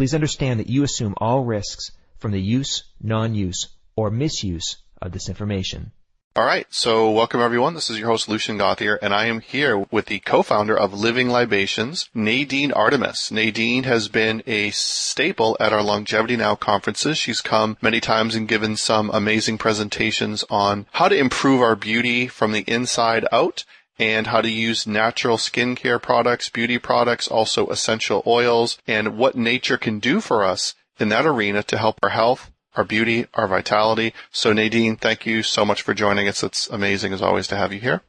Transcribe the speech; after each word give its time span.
Please 0.00 0.14
understand 0.14 0.58
that 0.58 0.70
you 0.70 0.82
assume 0.82 1.12
all 1.18 1.44
risks 1.44 1.90
from 2.16 2.30
the 2.30 2.40
use, 2.40 2.84
non-use, 3.02 3.68
or 3.96 4.10
misuse 4.10 4.78
of 5.02 5.12
this 5.12 5.28
information. 5.28 5.92
All 6.34 6.46
right, 6.46 6.66
so 6.70 7.10
welcome 7.10 7.42
everyone. 7.42 7.74
This 7.74 7.90
is 7.90 7.98
your 7.98 8.08
host 8.08 8.26
Lucian 8.26 8.56
Gauthier, 8.56 8.98
and 9.02 9.12
I 9.12 9.26
am 9.26 9.40
here 9.40 9.84
with 9.90 10.06
the 10.06 10.20
co-founder 10.20 10.74
of 10.74 10.94
Living 10.94 11.28
Libations, 11.28 12.08
Nadine 12.14 12.72
Artemis. 12.72 13.30
Nadine 13.30 13.82
has 13.82 14.08
been 14.08 14.42
a 14.46 14.70
staple 14.70 15.54
at 15.60 15.74
our 15.74 15.82
Longevity 15.82 16.36
Now 16.36 16.54
conferences. 16.54 17.18
She's 17.18 17.42
come 17.42 17.76
many 17.82 18.00
times 18.00 18.34
and 18.34 18.48
given 18.48 18.78
some 18.78 19.10
amazing 19.12 19.58
presentations 19.58 20.44
on 20.48 20.86
how 20.92 21.08
to 21.08 21.18
improve 21.18 21.60
our 21.60 21.76
beauty 21.76 22.26
from 22.26 22.52
the 22.52 22.64
inside 22.66 23.26
out 23.32 23.64
and 24.00 24.28
how 24.28 24.40
to 24.40 24.50
use 24.50 24.86
natural 24.86 25.36
skincare 25.36 26.00
products, 26.00 26.48
beauty 26.48 26.78
products, 26.78 27.28
also 27.28 27.66
essential 27.66 28.22
oils, 28.26 28.78
and 28.86 29.18
what 29.18 29.36
nature 29.36 29.76
can 29.76 29.98
do 29.98 30.22
for 30.22 30.42
us 30.42 30.74
in 30.98 31.10
that 31.10 31.26
arena 31.26 31.62
to 31.62 31.76
help 31.76 31.98
our 32.02 32.08
health, 32.08 32.50
our 32.76 32.84
beauty, 32.84 33.26
our 33.34 33.46
vitality. 33.46 34.14
So 34.32 34.54
Nadine, 34.54 34.96
thank 34.96 35.26
you 35.26 35.42
so 35.42 35.66
much 35.66 35.82
for 35.82 35.92
joining 35.92 36.28
us. 36.28 36.42
It's 36.42 36.66
amazing 36.68 37.12
as 37.12 37.20
always 37.20 37.46
to 37.48 37.56
have 37.56 37.74
you 37.74 37.80
here. 37.80 38.00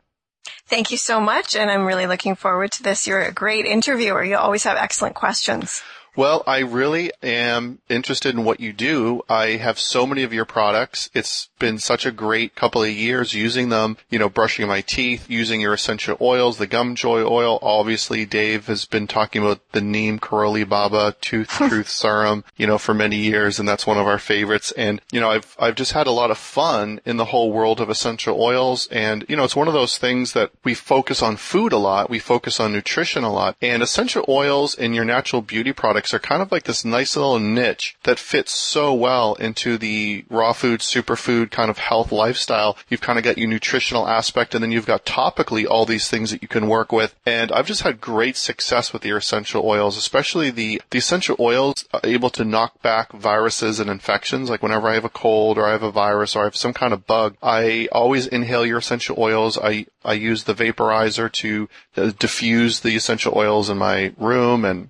Thank 0.66 0.92
you 0.92 0.98
so 0.98 1.20
much. 1.20 1.58
And 1.58 1.70
I'm 1.70 1.86
really 1.86 2.08
looking 2.08 2.36
forward 2.36 2.72
to 2.74 2.84
this. 2.84 3.06
You're 3.06 3.22
a 3.22 3.34
great 3.34 3.66
interviewer. 3.66 4.24
You 4.24 4.38
always 4.38 4.64
have 4.64 4.78
excellent 4.78 5.16
questions. 5.16 5.84
Well, 6.14 6.44
I 6.46 6.60
really 6.60 7.12
am 7.24 7.80
interested 7.88 8.36
in 8.36 8.44
what 8.44 8.60
you 8.60 8.74
do. 8.74 9.22
I 9.30 9.52
have 9.52 9.80
so 9.80 10.06
many 10.06 10.24
of 10.24 10.34
your 10.34 10.44
products. 10.44 11.10
It's 11.14 11.48
been 11.58 11.78
such 11.78 12.06
a 12.06 12.12
great 12.12 12.54
couple 12.54 12.84
of 12.84 12.90
years 12.90 13.34
using 13.34 13.70
them, 13.70 13.96
you 14.10 14.20
know, 14.20 14.28
brushing 14.28 14.68
my 14.68 14.82
teeth, 14.82 15.30
using 15.30 15.62
your 15.62 15.74
essential 15.74 16.18
oils, 16.20 16.58
the 16.58 16.68
gum 16.68 16.96
joy 16.96 17.24
oil. 17.24 17.60
Obviously, 17.62 18.26
Dave 18.26 18.68
has 18.68 18.84
been 18.84 19.08
talking 19.08 19.42
about 19.42 19.62
the 19.72 19.80
Neem 19.80 20.20
Karoli 20.20 20.68
Baba 20.68 21.16
Tooth 21.22 21.48
Truth 21.50 21.88
Serum, 21.88 22.44
you 22.58 22.68
know, 22.68 22.78
for 22.78 22.94
many 22.94 23.18
years, 23.18 23.58
and 23.58 23.68
that's 23.68 23.88
one 23.88 23.98
of 23.98 24.08
our 24.08 24.20
favorites. 24.20 24.74
And, 24.74 25.00
you 25.14 25.22
know, 25.22 25.30
I've, 25.30 25.56
I've 25.58 25.76
just 25.76 25.94
had 25.94 26.08
a 26.08 26.12
lot 26.12 26.32
of 26.32 26.38
fun 26.38 27.00
in 27.06 27.16
the 27.16 27.26
whole 27.26 27.54
world 27.54 27.80
of 27.80 27.90
essential 27.90 28.42
oils. 28.42 28.88
And, 28.88 29.24
you 29.30 29.38
know, 29.38 29.46
it's 29.46 29.56
one 29.56 29.70
of 29.70 29.74
those 29.74 29.98
things 29.98 30.34
that 30.34 30.52
we 30.66 30.74
focus 30.74 31.22
on 31.22 31.38
food 31.38 31.72
a 31.72 31.78
lot. 31.78 32.10
We 32.10 32.20
focus 32.20 32.60
on 32.60 32.74
nutrition 32.74 33.24
a 33.24 33.32
lot 33.32 33.56
and 33.62 33.82
essential 33.82 34.26
oils 34.28 34.76
and 34.76 34.94
your 34.94 35.06
natural 35.06 35.42
beauty 35.42 35.72
products 35.72 36.01
are 36.14 36.20
kind 36.20 36.42
of 36.42 36.52
like 36.52 36.64
this 36.64 36.84
nice 36.84 37.16
little 37.16 37.40
niche 37.40 37.96
that 38.04 38.20
fits 38.20 38.52
so 38.52 38.94
well 38.94 39.36
into 39.36 39.78
the 39.78 40.26
raw 40.30 40.54
food, 40.54 40.80
superfood 40.80 41.52
kind 41.52 41.70
of 41.70 41.78
health 41.78 42.12
lifestyle. 42.12 42.78
You've 42.90 43.02
kind 43.02 43.20
of 43.20 43.24
got 43.24 43.38
your 43.38 43.48
nutritional 43.48 44.08
aspect 44.08 44.54
and 44.54 44.64
then 44.64 44.72
you've 44.72 44.86
got 44.86 45.06
topically 45.06 45.66
all 45.70 45.86
these 45.86 46.10
things 46.10 46.32
that 46.32 46.42
you 46.42 46.48
can 46.48 46.68
work 46.68 46.92
with. 46.92 47.16
And 47.26 47.52
I've 47.52 47.68
just 47.68 47.84
had 47.84 48.02
great 48.02 48.36
success 48.36 48.92
with 48.92 49.06
your 49.06 49.18
essential 49.18 49.66
oils, 49.66 49.98
especially 49.98 50.50
the, 50.50 50.82
the 50.90 50.98
essential 50.98 51.36
oils 51.40 51.86
are 51.94 52.02
able 52.04 52.30
to 52.32 52.44
knock 52.44 52.82
back 52.82 53.12
viruses 53.14 53.80
and 53.80 53.90
infections. 53.90 54.50
Like 54.50 54.64
whenever 54.64 54.88
I 54.88 54.96
have 54.96 55.06
a 55.06 55.10
cold 55.10 55.58
or 55.58 55.68
I 55.68 55.72
have 55.72 55.84
a 55.84 55.92
virus 55.92 56.36
or 56.36 56.42
I 56.42 56.46
have 56.46 56.56
some 56.56 56.74
kind 56.74 56.94
of 56.94 57.06
bug, 57.06 57.36
I 57.42 57.88
always 57.92 58.28
inhale 58.28 58.66
your 58.66 58.80
essential 58.80 59.16
oils. 59.20 59.58
I, 59.58 59.86
I 60.04 60.14
use 60.14 60.44
the 60.44 60.56
vaporizer 60.56 61.32
to 61.32 61.70
uh, 61.98 62.12
diffuse 62.18 62.80
the 62.80 62.96
essential 62.96 63.34
oils 63.36 63.70
in 63.70 63.78
my 63.78 64.14
room 64.18 64.66
and 64.66 64.90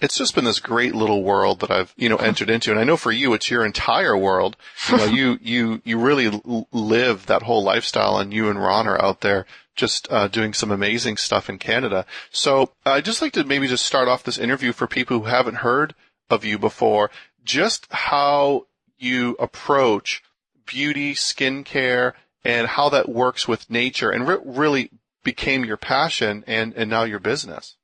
it's 0.00 0.18
just 0.18 0.34
been 0.34 0.44
this 0.44 0.60
great 0.60 0.94
little 0.94 1.22
world 1.22 1.60
that 1.60 1.70
I've, 1.70 1.94
you 1.96 2.08
know, 2.08 2.16
entered 2.16 2.50
into. 2.50 2.70
And 2.70 2.78
I 2.78 2.84
know 2.84 2.96
for 2.96 3.12
you, 3.12 3.32
it's 3.32 3.50
your 3.50 3.64
entire 3.64 4.16
world. 4.16 4.56
You 4.90 4.96
know, 4.96 5.04
you, 5.06 5.38
you, 5.42 5.82
you 5.84 5.98
really 5.98 6.40
live 6.70 7.26
that 7.26 7.42
whole 7.42 7.62
lifestyle 7.62 8.18
and 8.18 8.32
you 8.32 8.48
and 8.50 8.58
Ron 8.58 8.86
are 8.86 9.02
out 9.02 9.22
there 9.22 9.46
just 9.74 10.10
uh, 10.10 10.28
doing 10.28 10.54
some 10.54 10.70
amazing 10.70 11.16
stuff 11.16 11.48
in 11.48 11.58
Canada. 11.58 12.06
So 12.30 12.72
I'd 12.84 13.04
just 13.04 13.22
like 13.22 13.32
to 13.34 13.44
maybe 13.44 13.68
just 13.68 13.86
start 13.86 14.08
off 14.08 14.24
this 14.24 14.38
interview 14.38 14.72
for 14.72 14.86
people 14.86 15.18
who 15.18 15.26
haven't 15.26 15.56
heard 15.56 15.94
of 16.30 16.44
you 16.44 16.58
before, 16.58 17.10
just 17.44 17.86
how 17.90 18.66
you 18.98 19.36
approach 19.38 20.22
beauty, 20.66 21.14
skincare, 21.14 22.14
and 22.44 22.66
how 22.66 22.88
that 22.88 23.08
works 23.08 23.46
with 23.46 23.70
nature 23.70 24.10
and 24.10 24.26
re- 24.26 24.38
really 24.44 24.90
became 25.22 25.64
your 25.64 25.76
passion 25.76 26.42
and, 26.46 26.72
and 26.74 26.88
now 26.88 27.04
your 27.04 27.18
business. 27.18 27.76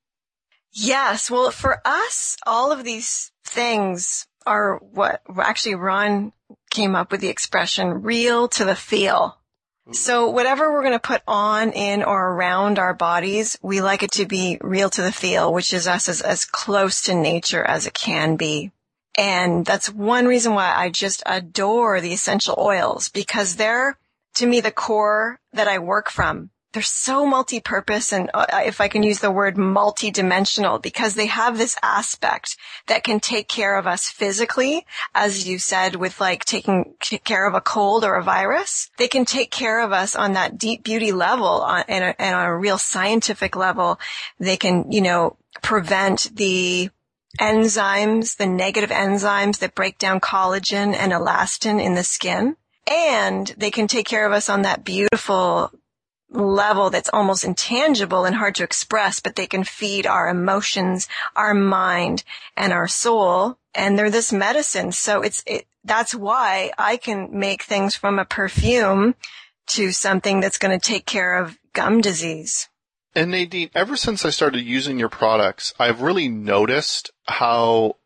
Yes. 0.73 1.29
Well, 1.29 1.51
for 1.51 1.81
us, 1.85 2.35
all 2.45 2.71
of 2.71 2.83
these 2.83 3.31
things 3.45 4.27
are 4.45 4.77
what 4.77 5.21
actually 5.37 5.75
Ron 5.75 6.33
came 6.71 6.95
up 6.95 7.11
with 7.11 7.21
the 7.21 7.29
expression 7.29 8.01
real 8.01 8.47
to 8.49 8.65
the 8.65 8.75
feel. 8.75 9.37
So 9.91 10.29
whatever 10.29 10.71
we're 10.71 10.81
going 10.81 10.93
to 10.93 10.99
put 10.99 11.21
on, 11.27 11.71
in, 11.73 12.03
or 12.03 12.29
around 12.29 12.79
our 12.79 12.93
bodies, 12.93 13.57
we 13.61 13.81
like 13.81 14.01
it 14.01 14.11
to 14.13 14.25
be 14.25 14.57
real 14.61 14.89
to 14.89 15.01
the 15.01 15.11
feel, 15.11 15.53
which 15.53 15.73
is 15.73 15.87
us 15.87 16.07
as, 16.07 16.21
as 16.21 16.45
close 16.45 17.03
to 17.03 17.13
nature 17.13 17.63
as 17.63 17.85
it 17.85 17.93
can 17.93 18.37
be. 18.37 18.71
And 19.17 19.65
that's 19.65 19.91
one 19.91 20.25
reason 20.25 20.53
why 20.53 20.73
I 20.73 20.89
just 20.89 21.21
adore 21.25 22.01
the 22.01 22.13
essential 22.13 22.55
oils 22.57 23.09
because 23.09 23.57
they're, 23.57 23.97
to 24.35 24.47
me, 24.47 24.61
the 24.61 24.71
core 24.71 25.39
that 25.51 25.67
I 25.67 25.79
work 25.79 26.09
from 26.09 26.49
they're 26.73 26.81
so 26.81 27.25
multi-purpose 27.25 28.11
and 28.11 28.29
uh, 28.33 28.45
if 28.65 28.81
I 28.81 28.87
can 28.87 29.03
use 29.03 29.19
the 29.19 29.31
word 29.31 29.57
multi-dimensional 29.57 30.79
because 30.79 31.13
they 31.15 31.27
have 31.27 31.57
this 31.57 31.77
aspect 31.83 32.57
that 32.87 33.03
can 33.03 33.19
take 33.19 33.47
care 33.47 33.77
of 33.77 33.87
us 33.87 34.09
physically, 34.09 34.85
as 35.13 35.47
you 35.47 35.59
said, 35.59 35.95
with 35.95 36.19
like 36.19 36.45
taking 36.45 36.95
care 37.23 37.47
of 37.47 37.53
a 37.53 37.61
cold 37.61 38.03
or 38.03 38.15
a 38.15 38.23
virus. 38.23 38.89
They 38.97 39.07
can 39.07 39.25
take 39.25 39.51
care 39.51 39.81
of 39.81 39.91
us 39.91 40.15
on 40.15 40.33
that 40.33 40.57
deep 40.57 40.83
beauty 40.83 41.11
level 41.11 41.61
on, 41.61 41.83
and, 41.87 42.03
a, 42.03 42.21
and 42.21 42.35
on 42.35 42.45
a 42.45 42.57
real 42.57 42.77
scientific 42.77 43.55
level. 43.55 43.99
They 44.39 44.57
can, 44.57 44.91
you 44.91 45.01
know, 45.01 45.37
prevent 45.61 46.35
the 46.35 46.89
enzymes, 47.39 48.37
the 48.37 48.47
negative 48.47 48.89
enzymes 48.89 49.59
that 49.59 49.75
break 49.75 49.97
down 49.97 50.19
collagen 50.19 50.95
and 50.95 51.11
elastin 51.11 51.81
in 51.81 51.95
the 51.95 52.03
skin. 52.03 52.55
And 52.85 53.47
they 53.57 53.71
can 53.71 53.87
take 53.87 54.07
care 54.07 54.25
of 54.25 54.33
us 54.33 54.49
on 54.49 54.63
that 54.63 54.83
beautiful 54.83 55.71
level 56.33 56.89
that's 56.89 57.09
almost 57.13 57.43
intangible 57.43 58.25
and 58.25 58.35
hard 58.35 58.55
to 58.55 58.63
express, 58.63 59.19
but 59.19 59.35
they 59.35 59.47
can 59.47 59.63
feed 59.63 60.05
our 60.05 60.29
emotions, 60.29 61.07
our 61.35 61.53
mind, 61.53 62.23
and 62.57 62.73
our 62.73 62.87
soul. 62.87 63.57
And 63.75 63.97
they're 63.97 64.11
this 64.11 64.31
medicine. 64.31 64.91
So 64.91 65.21
it's, 65.21 65.43
it, 65.47 65.65
that's 65.83 66.13
why 66.13 66.71
I 66.77 66.97
can 66.97 67.29
make 67.37 67.63
things 67.63 67.95
from 67.95 68.19
a 68.19 68.25
perfume 68.25 69.15
to 69.67 69.91
something 69.91 70.39
that's 70.39 70.57
going 70.57 70.77
to 70.77 70.85
take 70.85 71.05
care 71.05 71.37
of 71.37 71.57
gum 71.73 72.01
disease. 72.01 72.69
And 73.15 73.31
Nadine, 73.31 73.69
ever 73.75 73.95
since 73.95 74.25
I 74.25 74.31
started 74.31 74.61
using 74.61 74.97
your 74.97 75.09
products, 75.09 75.73
I've 75.79 76.01
really 76.01 76.29
noticed 76.29 77.11
how 77.27 77.97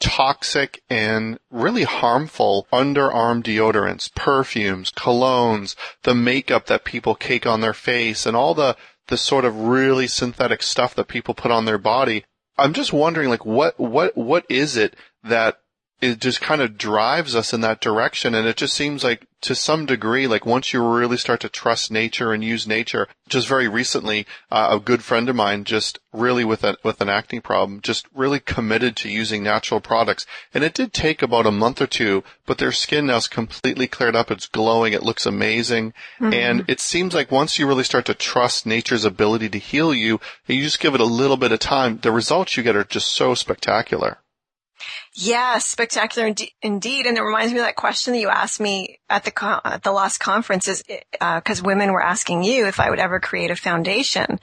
toxic 0.00 0.82
and 0.90 1.38
really 1.50 1.84
harmful 1.84 2.66
underarm 2.72 3.42
deodorants, 3.42 4.14
perfumes, 4.14 4.90
colognes, 4.92 5.74
the 6.02 6.14
makeup 6.14 6.66
that 6.66 6.84
people 6.84 7.14
cake 7.14 7.46
on 7.46 7.60
their 7.60 7.74
face 7.74 8.26
and 8.26 8.36
all 8.36 8.54
the, 8.54 8.76
the 9.08 9.16
sort 9.16 9.44
of 9.44 9.58
really 9.58 10.06
synthetic 10.06 10.62
stuff 10.62 10.94
that 10.94 11.08
people 11.08 11.34
put 11.34 11.50
on 11.50 11.64
their 11.64 11.78
body. 11.78 12.24
I'm 12.58 12.72
just 12.72 12.92
wondering 12.92 13.28
like 13.28 13.44
what, 13.44 13.78
what, 13.78 14.16
what 14.16 14.44
is 14.48 14.76
it 14.76 14.96
that 15.24 15.58
it 16.00 16.20
just 16.20 16.40
kind 16.40 16.60
of 16.60 16.76
drives 16.76 17.34
us 17.34 17.52
in 17.52 17.62
that 17.62 17.80
direction. 17.80 18.34
And 18.34 18.46
it 18.46 18.56
just 18.56 18.74
seems 18.74 19.02
like 19.02 19.26
to 19.46 19.54
some 19.54 19.86
degree, 19.86 20.26
like 20.26 20.44
once 20.44 20.72
you 20.72 20.84
really 20.84 21.16
start 21.16 21.40
to 21.40 21.48
trust 21.48 21.90
nature 21.90 22.32
and 22.32 22.42
use 22.42 22.66
nature, 22.66 23.06
just 23.28 23.46
very 23.46 23.68
recently, 23.68 24.26
uh, 24.50 24.68
a 24.72 24.80
good 24.80 25.04
friend 25.04 25.28
of 25.28 25.36
mine 25.36 25.62
just 25.62 26.00
really 26.12 26.44
with 26.44 26.64
a, 26.64 26.76
with 26.82 27.00
an 27.00 27.08
acne 27.08 27.38
problem, 27.38 27.80
just 27.80 28.06
really 28.12 28.40
committed 28.40 28.96
to 28.96 29.08
using 29.08 29.44
natural 29.44 29.80
products. 29.80 30.26
And 30.52 30.64
it 30.64 30.74
did 30.74 30.92
take 30.92 31.22
about 31.22 31.46
a 31.46 31.52
month 31.52 31.80
or 31.80 31.86
two, 31.86 32.24
but 32.44 32.58
their 32.58 32.72
skin 32.72 33.06
now 33.06 33.18
is 33.18 33.28
completely 33.28 33.86
cleared 33.86 34.16
up. 34.16 34.32
It's 34.32 34.48
glowing. 34.48 34.92
It 34.92 35.04
looks 35.04 35.26
amazing. 35.26 35.92
Mm-hmm. 36.20 36.34
And 36.34 36.64
it 36.66 36.80
seems 36.80 37.14
like 37.14 37.30
once 37.30 37.56
you 37.56 37.68
really 37.68 37.84
start 37.84 38.06
to 38.06 38.14
trust 38.14 38.66
nature's 38.66 39.04
ability 39.04 39.48
to 39.50 39.58
heal 39.58 39.94
you, 39.94 40.20
you 40.48 40.62
just 40.62 40.80
give 40.80 40.94
it 40.94 41.00
a 41.00 41.04
little 41.04 41.36
bit 41.36 41.52
of 41.52 41.60
time, 41.60 41.98
the 42.02 42.10
results 42.10 42.56
you 42.56 42.64
get 42.64 42.74
are 42.74 42.82
just 42.82 43.12
so 43.12 43.34
spectacular. 43.34 44.18
Yeah, 45.14 45.58
spectacular 45.58 46.32
indeed. 46.62 47.06
And 47.06 47.16
it 47.16 47.22
reminds 47.22 47.52
me 47.52 47.58
of 47.58 47.64
that 47.64 47.76
question 47.76 48.12
that 48.12 48.20
you 48.20 48.28
asked 48.28 48.60
me 48.60 48.98
at 49.08 49.24
the 49.24 49.60
at 49.64 49.82
the 49.82 49.92
last 49.92 50.18
conference 50.18 50.68
is 50.68 50.82
because 50.82 51.60
uh, 51.60 51.64
women 51.64 51.92
were 51.92 52.02
asking 52.02 52.42
you 52.42 52.66
if 52.66 52.78
I 52.80 52.90
would 52.90 52.98
ever 52.98 53.18
create 53.18 53.50
a 53.50 53.56
foundation, 53.56 54.38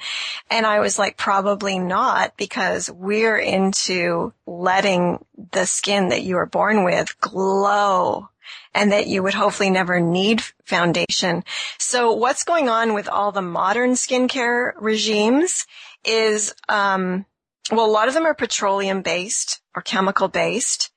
and 0.50 0.66
I 0.66 0.80
was 0.80 0.98
like, 0.98 1.18
probably 1.18 1.78
not, 1.80 2.36
because 2.38 2.90
we're 2.90 3.38
into 3.38 4.34
letting 4.48 5.24
the 5.52 5.66
skin 5.66 6.10
that 6.10 6.24
you 6.24 6.36
were 6.36 6.46
born 6.46 6.84
with 6.84 7.20
glow 7.22 8.30
and 8.74 8.92
that 8.92 9.08
you 9.08 9.22
would 9.24 9.34
hopefully 9.34 9.70
never 9.70 10.00
need 10.00 10.42
foundation. 10.66 11.44
So 11.78 12.14
what's 12.14 12.44
going 12.44 12.70
on 12.70 12.94
with 12.94 13.08
all 13.08 13.32
the 13.32 13.42
modern 13.42 13.92
skincare 13.92 14.74
regimes 14.80 15.66
is, 16.04 16.54
um, 16.68 17.26
well, 17.72 17.86
a 17.86 17.92
lot 17.92 18.08
of 18.08 18.14
them 18.14 18.26
are 18.26 18.34
petroleum 18.34 19.02
based 19.02 19.62
or 19.76 19.82
chemical 19.82 20.28
based. 20.28 20.92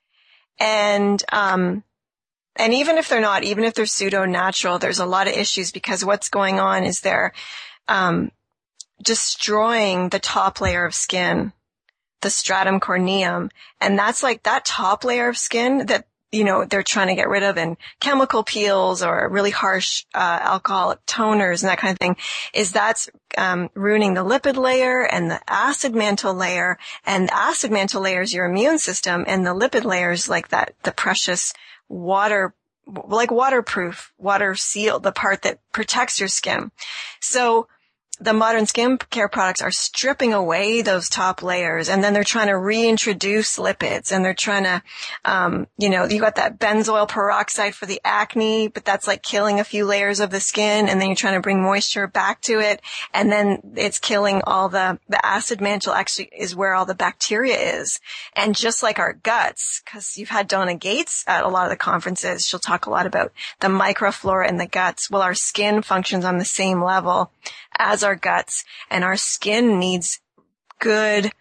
And, 0.59 1.23
um, 1.31 1.83
and 2.55 2.73
even 2.73 2.97
if 2.97 3.09
they're 3.09 3.21
not, 3.21 3.43
even 3.43 3.63
if 3.63 3.73
they're 3.73 3.85
pseudo 3.85 4.25
natural, 4.25 4.79
there's 4.79 4.99
a 4.99 5.05
lot 5.05 5.27
of 5.27 5.33
issues 5.33 5.71
because 5.71 6.03
what's 6.03 6.29
going 6.29 6.59
on 6.59 6.83
is 6.83 7.01
they're, 7.01 7.33
um, 7.87 8.31
destroying 9.03 10.09
the 10.09 10.19
top 10.19 10.59
layer 10.59 10.85
of 10.85 10.95
skin, 10.95 11.53
the 12.21 12.29
stratum 12.29 12.79
corneum. 12.79 13.51
And 13.79 13.97
that's 13.97 14.23
like 14.23 14.43
that 14.43 14.65
top 14.65 15.03
layer 15.03 15.29
of 15.29 15.37
skin 15.37 15.85
that 15.85 16.07
you 16.31 16.43
know, 16.43 16.65
they're 16.65 16.83
trying 16.83 17.07
to 17.07 17.15
get 17.15 17.29
rid 17.29 17.43
of 17.43 17.57
and 17.57 17.77
chemical 17.99 18.43
peels 18.43 19.01
or 19.01 19.29
really 19.29 19.51
harsh 19.51 20.03
uh, 20.13 20.39
alcoholic 20.41 21.05
toners 21.05 21.61
and 21.61 21.69
that 21.69 21.77
kind 21.77 21.93
of 21.93 21.99
thing, 21.99 22.17
is 22.53 22.71
that's 22.71 23.09
um, 23.37 23.69
ruining 23.73 24.13
the 24.13 24.25
lipid 24.25 24.57
layer 24.57 25.03
and 25.03 25.31
the 25.31 25.39
acid 25.47 25.95
mantle 25.95 26.33
layer. 26.33 26.77
And 27.05 27.27
the 27.29 27.35
acid 27.35 27.71
mantle 27.71 28.01
layer 28.01 28.21
is 28.21 28.33
your 28.33 28.45
immune 28.45 28.79
system, 28.79 29.23
and 29.27 29.45
the 29.45 29.53
lipid 29.53 29.83
layer 29.83 30.11
is 30.11 30.27
like 30.27 30.49
that, 30.49 30.75
the 30.83 30.91
precious 30.91 31.53
water 31.87 32.53
like 33.07 33.31
waterproof, 33.31 34.13
water 34.17 34.55
seal, 34.55 34.99
the 34.99 35.11
part 35.11 35.41
that 35.41 35.59
protects 35.73 36.19
your 36.19 36.29
skin. 36.29 36.71
So 37.19 37.67
the 38.19 38.33
modern 38.33 38.63
skincare 38.63 39.31
products 39.31 39.61
are 39.61 39.71
stripping 39.71 40.33
away 40.33 40.81
those 40.81 41.07
top 41.07 41.43
layers 41.43 41.87
and 41.87 42.03
then 42.03 42.13
they're 42.13 42.23
trying 42.23 42.47
to 42.47 42.57
reintroduce 42.57 43.57
lipids 43.57 44.11
and 44.11 44.25
they're 44.25 44.33
trying 44.33 44.63
to, 44.63 44.81
um, 45.25 45.67
you 45.77 45.89
know, 45.89 46.05
you 46.05 46.19
got 46.19 46.35
that 46.35 46.57
benzoyl 46.57 47.07
peroxide 47.07 47.75
for 47.75 47.85
the 47.85 48.01
acne, 48.03 48.67
but 48.69 48.83
that's 48.83 49.07
like 49.07 49.21
killing 49.21 49.59
a 49.59 49.63
few 49.63 49.85
layers 49.85 50.19
of 50.19 50.31
the 50.31 50.39
skin 50.39 50.89
and 50.89 50.99
then 50.99 51.09
you're 51.09 51.15
trying 51.15 51.35
to 51.35 51.41
bring 51.41 51.61
moisture 51.61 52.07
back 52.07 52.41
to 52.41 52.59
it 52.59 52.81
and 53.13 53.31
then 53.31 53.59
it's 53.75 53.99
killing 53.99 54.41
all 54.45 54.67
the, 54.69 54.99
the 55.07 55.23
acid 55.23 55.61
mantle 55.61 55.93
actually 55.93 56.29
is 56.35 56.55
where 56.55 56.73
all 56.73 56.85
the 56.85 56.95
bacteria 56.95 57.79
is. 57.79 57.99
And 58.33 58.55
just 58.55 58.81
like 58.81 58.97
our 58.97 59.13
guts, 59.13 59.81
cause 59.85 60.17
you've 60.17 60.29
had 60.29 60.47
Donna 60.47 60.75
Gates 60.75 61.23
at 61.27 61.43
a 61.43 61.49
lot 61.49 61.65
of 61.65 61.69
the 61.69 61.77
conferences, 61.77 62.45
she'll 62.45 62.59
talk 62.59 62.87
a 62.87 62.91
lot 62.91 63.05
about 63.05 63.31
the 63.59 63.67
microflora 63.67 64.49
in 64.49 64.57
the 64.57 64.65
guts. 64.65 65.11
Well, 65.11 65.21
our 65.21 65.35
skin 65.35 65.83
functions 65.83 66.25
on 66.25 66.39
the 66.39 66.45
same 66.45 66.83
level 66.83 67.31
as 67.77 68.03
our 68.03 68.15
guts 68.15 68.63
and 68.89 69.03
our 69.03 69.17
skin 69.17 69.79
needs 69.79 70.19
good 70.79 71.31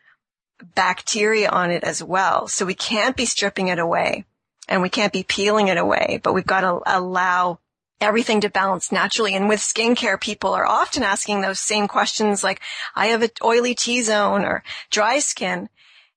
bacteria 0.75 1.49
on 1.49 1.71
it 1.71 1.85
as 1.85 2.03
well. 2.03 2.49
So 2.49 2.65
we 2.65 2.75
can't 2.75 3.17
be 3.17 3.27
stripping 3.27 3.69
it 3.69 3.79
away 3.79 4.25
and 4.69 4.83
we 4.83 4.89
can't 4.89 5.13
be 5.13 5.23
peeling 5.23 5.69
it 5.69 5.77
away, 5.77 6.21
but 6.23 6.33
we've 6.33 6.47
got 6.47 6.63
to 6.63 6.81
allow 6.87 7.59
everything 8.01 8.41
to 8.43 8.51
balance 8.51 8.93
naturally. 8.93 9.35
And 9.35 9.49
with 9.49 9.61
skincare, 9.61 10.21
people 10.21 10.53
are 10.53 10.67
often 10.67 11.03
asking 11.03 11.41
those 11.41 11.61
same 11.61 11.89
questions 11.89 12.45
like, 12.45 12.61
I 12.95 13.07
have 13.07 13.23
an 13.23 13.31
oily 13.43 13.75
T-zone 13.75 14.45
or 14.45 14.63
dry 14.91 15.19
skin. 15.19 15.69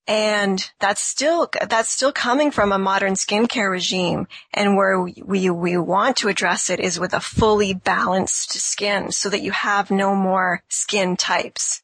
And 0.10 0.72
that's 0.80 1.04
still, 1.04 1.52
that's 1.70 1.92
still 1.92 2.12
coming 2.12 2.50
from 2.50 2.72
a 2.72 2.80
modern 2.80 3.14
skincare 3.14 3.70
regime. 3.70 4.28
And 4.52 4.76
where 4.76 5.00
we, 5.00 5.52
we 5.52 5.78
want 5.78 6.18
to 6.18 6.30
address 6.30 6.72
it 6.72 6.80
is 6.80 7.00
with 7.00 7.14
a 7.14 7.20
fully 7.20 7.76
balanced 7.76 8.54
skin 8.54 9.12
so 9.12 9.30
that 9.30 9.44
you 9.44 9.52
have 9.52 9.92
no 9.92 10.16
more 10.16 10.64
skin 10.68 11.16
types. 11.16 11.84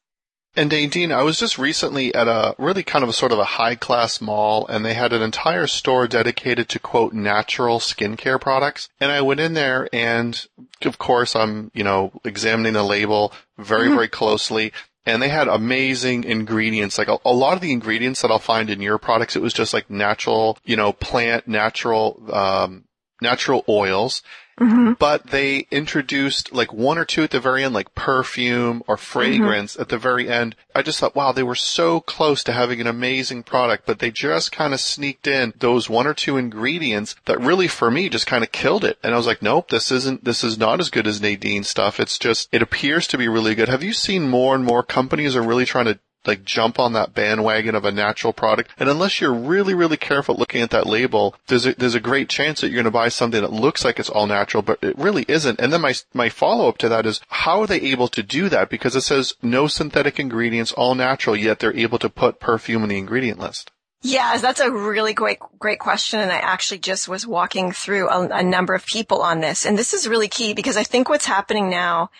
And 0.55 0.71
Nadine, 0.71 1.11
I 1.11 1.21
was 1.21 1.37
just 1.37 1.59
recently 1.59 2.15
at 2.15 2.27
a 2.27 2.55
really 2.57 2.81
kind 2.81 3.03
of 3.03 3.09
a 3.09 3.13
sort 3.13 3.31
of 3.31 3.37
a 3.37 3.43
high 3.43 3.75
class 3.75 4.19
mall 4.19 4.65
and 4.67 4.83
they 4.83 4.95
had 4.95 5.13
an 5.13 5.21
entire 5.21 5.67
store 5.67 6.07
dedicated 6.07 6.67
to 6.69 6.79
quote 6.79 7.13
natural 7.13 7.77
skincare 7.77 8.41
products. 8.41 8.89
And 8.99 9.11
I 9.11 9.21
went 9.21 9.41
in 9.41 9.53
there 9.53 9.87
and 9.93 10.43
of 10.83 10.97
course 10.97 11.35
I'm, 11.35 11.69
you 11.75 11.83
know, 11.83 12.11
examining 12.23 12.73
the 12.73 12.83
label 12.83 13.33
very, 13.59 13.87
mm-hmm. 13.87 13.95
very 13.95 14.07
closely 14.07 14.71
and 15.05 15.21
they 15.21 15.29
had 15.29 15.47
amazing 15.47 16.23
ingredients. 16.23 16.97
Like 16.97 17.07
a, 17.07 17.17
a, 17.25 17.33
lot 17.33 17.53
of 17.53 17.61
the 17.61 17.71
ingredients 17.71 18.21
that 18.21 18.31
I'll 18.31 18.39
find 18.39 18.69
in 18.69 18.81
your 18.81 18.97
products, 18.97 19.35
it 19.35 19.41
was 19.41 19.53
just 19.53 19.73
like 19.73 19.89
natural, 19.89 20.57
you 20.65 20.75
know, 20.75 20.91
plant, 20.93 21.47
natural, 21.47 22.21
um, 22.31 22.85
natural 23.21 23.63
oils. 23.67 24.21
Mm-hmm. 24.59 24.93
But 24.93 25.27
they 25.27 25.67
introduced 25.69 26.53
like 26.53 26.71
one 26.71 26.97
or 26.97 27.03
two 27.03 27.23
at 27.23 27.31
the 27.31 27.41
very 27.41 27.65
end, 27.65 27.73
like 27.73 27.93
perfume 27.93 28.83
or 28.87 28.95
fragrance 28.95 29.73
mm-hmm. 29.73 29.81
at 29.81 29.89
the 29.89 29.97
very 29.97 30.29
end. 30.29 30.55
I 30.73 30.81
just 30.81 30.97
thought, 30.97 31.15
wow, 31.15 31.33
they 31.33 31.43
were 31.43 31.55
so 31.55 31.99
close 31.99 32.41
to 32.45 32.53
having 32.53 32.79
an 32.79 32.87
amazing 32.87 33.43
product, 33.43 33.85
but 33.85 33.99
they 33.99 34.11
just 34.11 34.53
kind 34.53 34.73
of 34.73 34.79
sneaked 34.79 35.27
in 35.27 35.53
those 35.59 35.89
one 35.89 36.07
or 36.07 36.13
two 36.13 36.37
ingredients 36.37 37.15
that 37.25 37.41
really 37.41 37.67
for 37.67 37.91
me 37.91 38.07
just 38.07 38.27
kind 38.27 38.45
of 38.45 38.53
killed 38.53 38.85
it. 38.85 38.97
And 39.03 39.13
I 39.13 39.17
was 39.17 39.27
like, 39.27 39.41
nope, 39.41 39.69
this 39.69 39.91
isn't, 39.91 40.23
this 40.23 40.41
is 40.41 40.57
not 40.57 40.79
as 40.79 40.89
good 40.89 41.05
as 41.05 41.19
Nadine 41.19 41.65
stuff. 41.65 41.99
It's 41.99 42.17
just, 42.17 42.47
it 42.53 42.61
appears 42.61 43.07
to 43.07 43.17
be 43.17 43.27
really 43.27 43.55
good. 43.55 43.67
Have 43.67 43.83
you 43.83 43.91
seen 43.91 44.29
more 44.29 44.55
and 44.55 44.63
more 44.63 44.83
companies 44.83 45.35
are 45.35 45.43
really 45.43 45.65
trying 45.65 45.85
to 45.85 45.99
like 46.27 46.43
jump 46.43 46.79
on 46.79 46.93
that 46.93 47.13
bandwagon 47.13 47.75
of 47.75 47.85
a 47.85 47.91
natural 47.91 48.33
product. 48.33 48.71
And 48.77 48.89
unless 48.89 49.19
you're 49.19 49.33
really, 49.33 49.73
really 49.73 49.97
careful 49.97 50.35
looking 50.35 50.61
at 50.61 50.71
that 50.71 50.87
label, 50.87 51.35
there's 51.47 51.65
a, 51.65 51.73
there's 51.75 51.95
a 51.95 51.99
great 51.99 52.29
chance 52.29 52.61
that 52.61 52.67
you're 52.67 52.75
going 52.75 52.85
to 52.85 52.91
buy 52.91 53.09
something 53.09 53.41
that 53.41 53.53
looks 53.53 53.83
like 53.83 53.99
it's 53.99 54.09
all 54.09 54.27
natural, 54.27 54.63
but 54.63 54.79
it 54.81 54.97
really 54.97 55.25
isn't. 55.27 55.59
And 55.59 55.71
then 55.71 55.81
my, 55.81 55.93
my 56.13 56.29
follow 56.29 56.67
up 56.69 56.77
to 56.79 56.89
that 56.89 57.05
is 57.05 57.21
how 57.29 57.61
are 57.61 57.67
they 57.67 57.81
able 57.81 58.07
to 58.09 58.23
do 58.23 58.49
that? 58.49 58.69
Because 58.69 58.95
it 58.95 59.01
says 59.01 59.33
no 59.41 59.67
synthetic 59.67 60.19
ingredients, 60.19 60.71
all 60.71 60.95
natural, 60.95 61.35
yet 61.35 61.59
they're 61.59 61.75
able 61.75 61.99
to 61.99 62.09
put 62.09 62.39
perfume 62.39 62.83
in 62.83 62.89
the 62.89 62.97
ingredient 62.97 63.39
list. 63.39 63.71
Yeah, 64.01 64.37
that's 64.37 64.59
a 64.59 64.69
really 64.69 65.13
great, 65.13 65.39
great 65.57 65.79
question. 65.79 66.19
And 66.19 66.31
I 66.31 66.37
actually 66.37 66.77
just 66.77 67.07
was 67.07 67.25
walking 67.25 67.71
through 67.71 68.07
a, 68.09 68.27
a 68.27 68.43
number 68.43 68.75
of 68.75 68.85
people 68.85 69.21
on 69.21 69.39
this. 69.39 69.65
And 69.65 69.77
this 69.77 69.93
is 69.93 70.07
really 70.07 70.27
key 70.27 70.53
because 70.53 70.77
I 70.77 70.83
think 70.83 71.09
what's 71.09 71.25
happening 71.25 71.71
now 71.71 72.11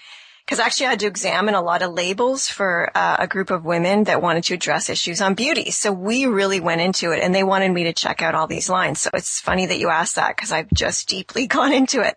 because 0.46 0.60
actually 0.60 0.86
I 0.86 0.90
had 0.92 1.00
to 1.00 1.08
examine 1.08 1.56
a 1.56 1.62
lot 1.62 1.82
of 1.82 1.94
labels 1.94 2.48
for 2.48 2.92
uh, 2.96 3.18
a 3.20 3.28
group 3.28 3.50
of 3.50 3.66
women 3.66 4.04
that 4.04 4.22
wanted 4.22 4.44
to 4.46 4.54
address 4.54 4.90
issues 4.90 5.20
on 5.20 5.34
beauty. 5.34 5.72
So 5.72 5.92
we 5.92 6.28
really 6.28 6.60
went 6.60 6.82
into 6.82 7.12
it 7.12 7.24
and 7.24 7.34
they 7.34 7.44
wanted 7.44 7.72
me 7.72 7.86
to 7.86 7.94
check 7.94 8.22
out 8.22 8.36
all 8.36 8.46
these 8.46 8.70
lines. 8.70 9.02
So 9.02 9.10
it's 9.16 9.40
funny 9.40 9.66
that 9.66 9.80
you 9.80 9.90
asked 9.90 10.18
that 10.18 10.36
because 10.36 10.52
I've 10.52 10.72
just 10.72 11.10
deeply 11.10 11.48
gone 11.56 11.74
into 11.74 12.02
it. 12.02 12.16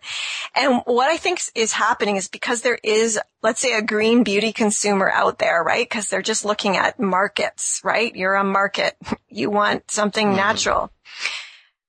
And 0.55 0.83
what 0.85 1.09
I 1.09 1.17
think 1.17 1.41
is 1.55 1.73
happening 1.73 2.17
is 2.17 2.29
because 2.29 2.61
there 2.61 2.79
is, 2.83 3.19
let's 3.43 3.61
say 3.61 3.73
a 3.73 3.83
green 3.83 4.25
beauty 4.25 4.53
consumer 4.53 5.11
out 5.11 5.39
there, 5.39 5.63
right? 5.63 5.89
Because 5.89 6.09
they're 6.09 6.21
just 6.21 6.45
looking 6.45 6.77
at 6.77 7.01
markets, 7.01 7.81
right? 7.83 8.15
You're 8.15 8.35
a 8.35 8.45
market. 8.45 8.97
You 9.31 9.51
want 9.51 9.91
something 9.91 10.29
mm-hmm. 10.29 10.37
natural. 10.37 10.91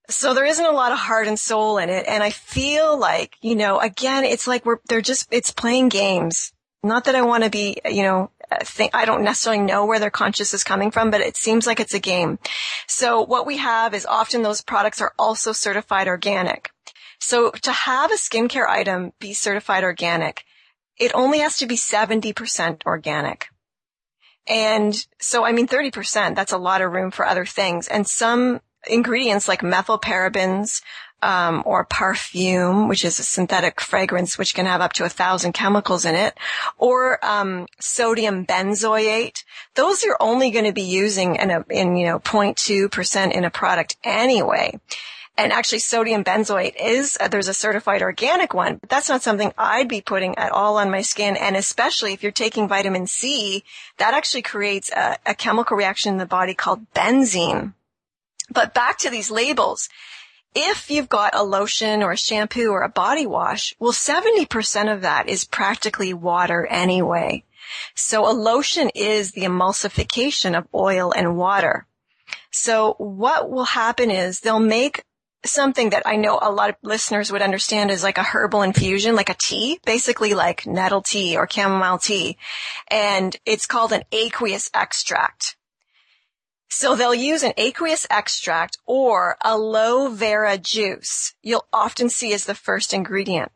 So 0.09 0.33
there 0.33 0.45
isn't 0.45 0.65
a 0.65 0.71
lot 0.71 0.91
of 0.91 0.97
heart 0.97 1.27
and 1.27 1.39
soul 1.39 1.77
in 1.77 1.89
it. 1.89 2.05
And 2.07 2.23
I 2.23 2.31
feel 2.31 2.97
like, 2.97 3.35
you 3.41 3.55
know, 3.55 3.79
again, 3.79 4.23
it's 4.23 4.47
like 4.47 4.65
we're, 4.65 4.79
they're 4.87 5.01
just, 5.01 5.27
it's 5.31 5.51
playing 5.51 5.89
games. 5.89 6.51
Not 6.81 7.05
that 7.05 7.15
I 7.15 7.21
want 7.21 7.43
to 7.43 7.49
be, 7.49 7.77
you 7.85 8.03
know, 8.03 8.31
think, 8.61 8.95
I 8.95 9.05
don't 9.05 9.23
necessarily 9.23 9.61
know 9.61 9.85
where 9.85 9.99
their 9.99 10.09
conscious 10.09 10.53
is 10.53 10.63
coming 10.63 10.91
from, 10.91 11.11
but 11.11 11.21
it 11.21 11.37
seems 11.37 11.67
like 11.67 11.79
it's 11.79 11.93
a 11.93 11.99
game. 11.99 12.39
So 12.87 13.21
what 13.21 13.45
we 13.45 13.57
have 13.57 13.93
is 13.93 14.05
often 14.05 14.41
those 14.41 14.61
products 14.61 15.01
are 15.01 15.13
also 15.19 15.51
certified 15.51 16.07
organic. 16.07 16.71
So 17.19 17.51
to 17.51 17.71
have 17.71 18.11
a 18.11 18.15
skincare 18.15 18.67
item 18.67 19.11
be 19.19 19.33
certified 19.33 19.83
organic, 19.83 20.43
it 20.97 21.11
only 21.13 21.39
has 21.39 21.57
to 21.57 21.67
be 21.67 21.75
70% 21.75 22.85
organic. 22.85 23.47
And 24.47 25.05
so, 25.19 25.45
I 25.45 25.51
mean, 25.51 25.67
30%, 25.67 26.35
that's 26.35 26.53
a 26.53 26.57
lot 26.57 26.81
of 26.81 26.91
room 26.91 27.11
for 27.11 27.25
other 27.25 27.45
things. 27.45 27.87
And 27.87 28.07
some 28.07 28.61
ingredients 28.87 29.47
like 29.47 29.61
methylparabens, 29.61 30.81
um, 31.21 31.63
or 31.65 31.85
perfume, 31.85 32.87
which 32.87 33.03
is 33.03 33.19
a 33.19 33.23
synthetic 33.23 33.81
fragrance 33.81 34.37
which 34.37 34.55
can 34.55 34.65
have 34.65 34.81
up 34.81 34.93
to 34.93 35.05
a 35.05 35.09
thousand 35.09 35.53
chemicals 35.53 36.05
in 36.05 36.15
it, 36.15 36.37
or 36.77 37.23
um, 37.25 37.67
sodium 37.79 38.45
benzoate. 38.45 39.43
Those 39.75 40.03
you're 40.03 40.17
only 40.19 40.51
going 40.51 40.65
to 40.65 40.71
be 40.71 40.83
using 40.83 41.35
in 41.35 41.51
a 41.51 41.65
in 41.69 41.95
you 41.95 42.05
know 42.05 42.19
0.2 42.19 42.91
percent 42.91 43.33
in 43.33 43.43
a 43.43 43.49
product 43.49 43.97
anyway. 44.03 44.79
And 45.37 45.53
actually, 45.53 45.79
sodium 45.79 46.25
benzoate 46.25 46.75
is 46.77 47.17
uh, 47.19 47.29
there's 47.29 47.47
a 47.47 47.53
certified 47.53 48.01
organic 48.01 48.53
one, 48.53 48.75
but 48.75 48.89
that's 48.89 49.07
not 49.07 49.21
something 49.21 49.53
I'd 49.57 49.87
be 49.87 50.01
putting 50.01 50.37
at 50.37 50.51
all 50.51 50.77
on 50.77 50.91
my 50.91 51.01
skin. 51.01 51.37
And 51.37 51.55
especially 51.55 52.11
if 52.11 52.23
you're 52.23 52.33
taking 52.33 52.67
vitamin 52.67 53.07
C, 53.07 53.63
that 53.99 54.13
actually 54.13 54.41
creates 54.41 54.91
a, 54.91 55.17
a 55.25 55.33
chemical 55.33 55.77
reaction 55.77 56.11
in 56.11 56.19
the 56.19 56.25
body 56.25 56.53
called 56.53 56.91
benzene 56.93 57.73
but 58.51 58.73
back 58.73 58.97
to 58.99 59.09
these 59.09 59.31
labels. 59.31 59.89
If 60.55 60.89
you've 60.89 61.09
got 61.09 61.35
a 61.35 61.43
lotion 61.43 62.01
or 62.01 62.11
a 62.11 62.17
shampoo 62.17 62.69
or 62.71 62.81
a 62.81 62.89
body 62.89 63.27
wash, 63.27 63.75
well, 63.79 63.91
70% 63.91 64.93
of 64.93 65.01
that 65.01 65.29
is 65.29 65.45
practically 65.45 66.13
water 66.13 66.65
anyway. 66.65 67.43
So 67.93 68.27
a 68.27 68.33
lotion 68.33 68.89
is 68.95 69.31
the 69.31 69.43
emulsification 69.43 70.57
of 70.57 70.67
oil 70.73 71.13
and 71.15 71.37
water. 71.37 71.85
So 72.51 72.95
what 72.97 73.49
will 73.49 73.65
happen 73.65 74.09
is 74.09 74.39
they'll 74.39 74.59
make 74.59 75.03
something 75.45 75.91
that 75.91 76.03
I 76.05 76.15
know 76.15 76.39
a 76.41 76.51
lot 76.51 76.69
of 76.69 76.75
listeners 76.81 77.31
would 77.31 77.41
understand 77.41 77.91
is 77.91 78.03
like 78.03 78.17
a 78.17 78.23
herbal 78.23 78.63
infusion, 78.63 79.15
like 79.15 79.29
a 79.29 79.35
tea, 79.35 79.79
basically 79.85 80.33
like 80.33 80.67
nettle 80.67 81.01
tea 81.01 81.37
or 81.37 81.47
chamomile 81.49 81.99
tea. 81.99 82.37
And 82.89 83.35
it's 83.45 83.65
called 83.65 83.93
an 83.93 84.03
aqueous 84.11 84.69
extract. 84.73 85.55
So 86.69 86.95
they'll 86.95 87.15
use 87.15 87.43
an 87.43 87.53
aqueous 87.57 88.05
extract 88.09 88.77
or 88.85 89.37
aloe 89.43 90.09
vera 90.09 90.57
juice. 90.57 91.33
You'll 91.41 91.67
often 91.73 92.09
see 92.09 92.31
as 92.33 92.45
the 92.45 92.55
first 92.55 92.93
ingredient. 92.93 93.51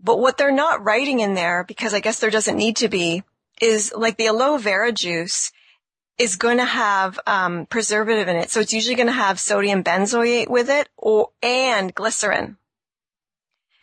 But 0.00 0.18
what 0.18 0.38
they're 0.38 0.52
not 0.52 0.84
writing 0.84 1.20
in 1.20 1.34
there, 1.34 1.64
because 1.64 1.94
I 1.94 2.00
guess 2.00 2.20
there 2.20 2.30
doesn't 2.30 2.56
need 2.56 2.76
to 2.76 2.88
be, 2.88 3.22
is 3.60 3.92
like 3.96 4.16
the 4.16 4.26
aloe 4.26 4.58
vera 4.58 4.92
juice 4.92 5.52
is 6.18 6.36
going 6.36 6.58
to 6.58 6.64
have 6.64 7.18
um, 7.26 7.66
preservative 7.66 8.28
in 8.28 8.36
it. 8.36 8.50
So 8.50 8.60
it's 8.60 8.72
usually 8.72 8.96
going 8.96 9.06
to 9.06 9.12
have 9.12 9.38
sodium 9.38 9.84
benzoate 9.84 10.48
with 10.48 10.68
it 10.68 10.88
or 10.96 11.30
and 11.42 11.94
glycerin. 11.94 12.56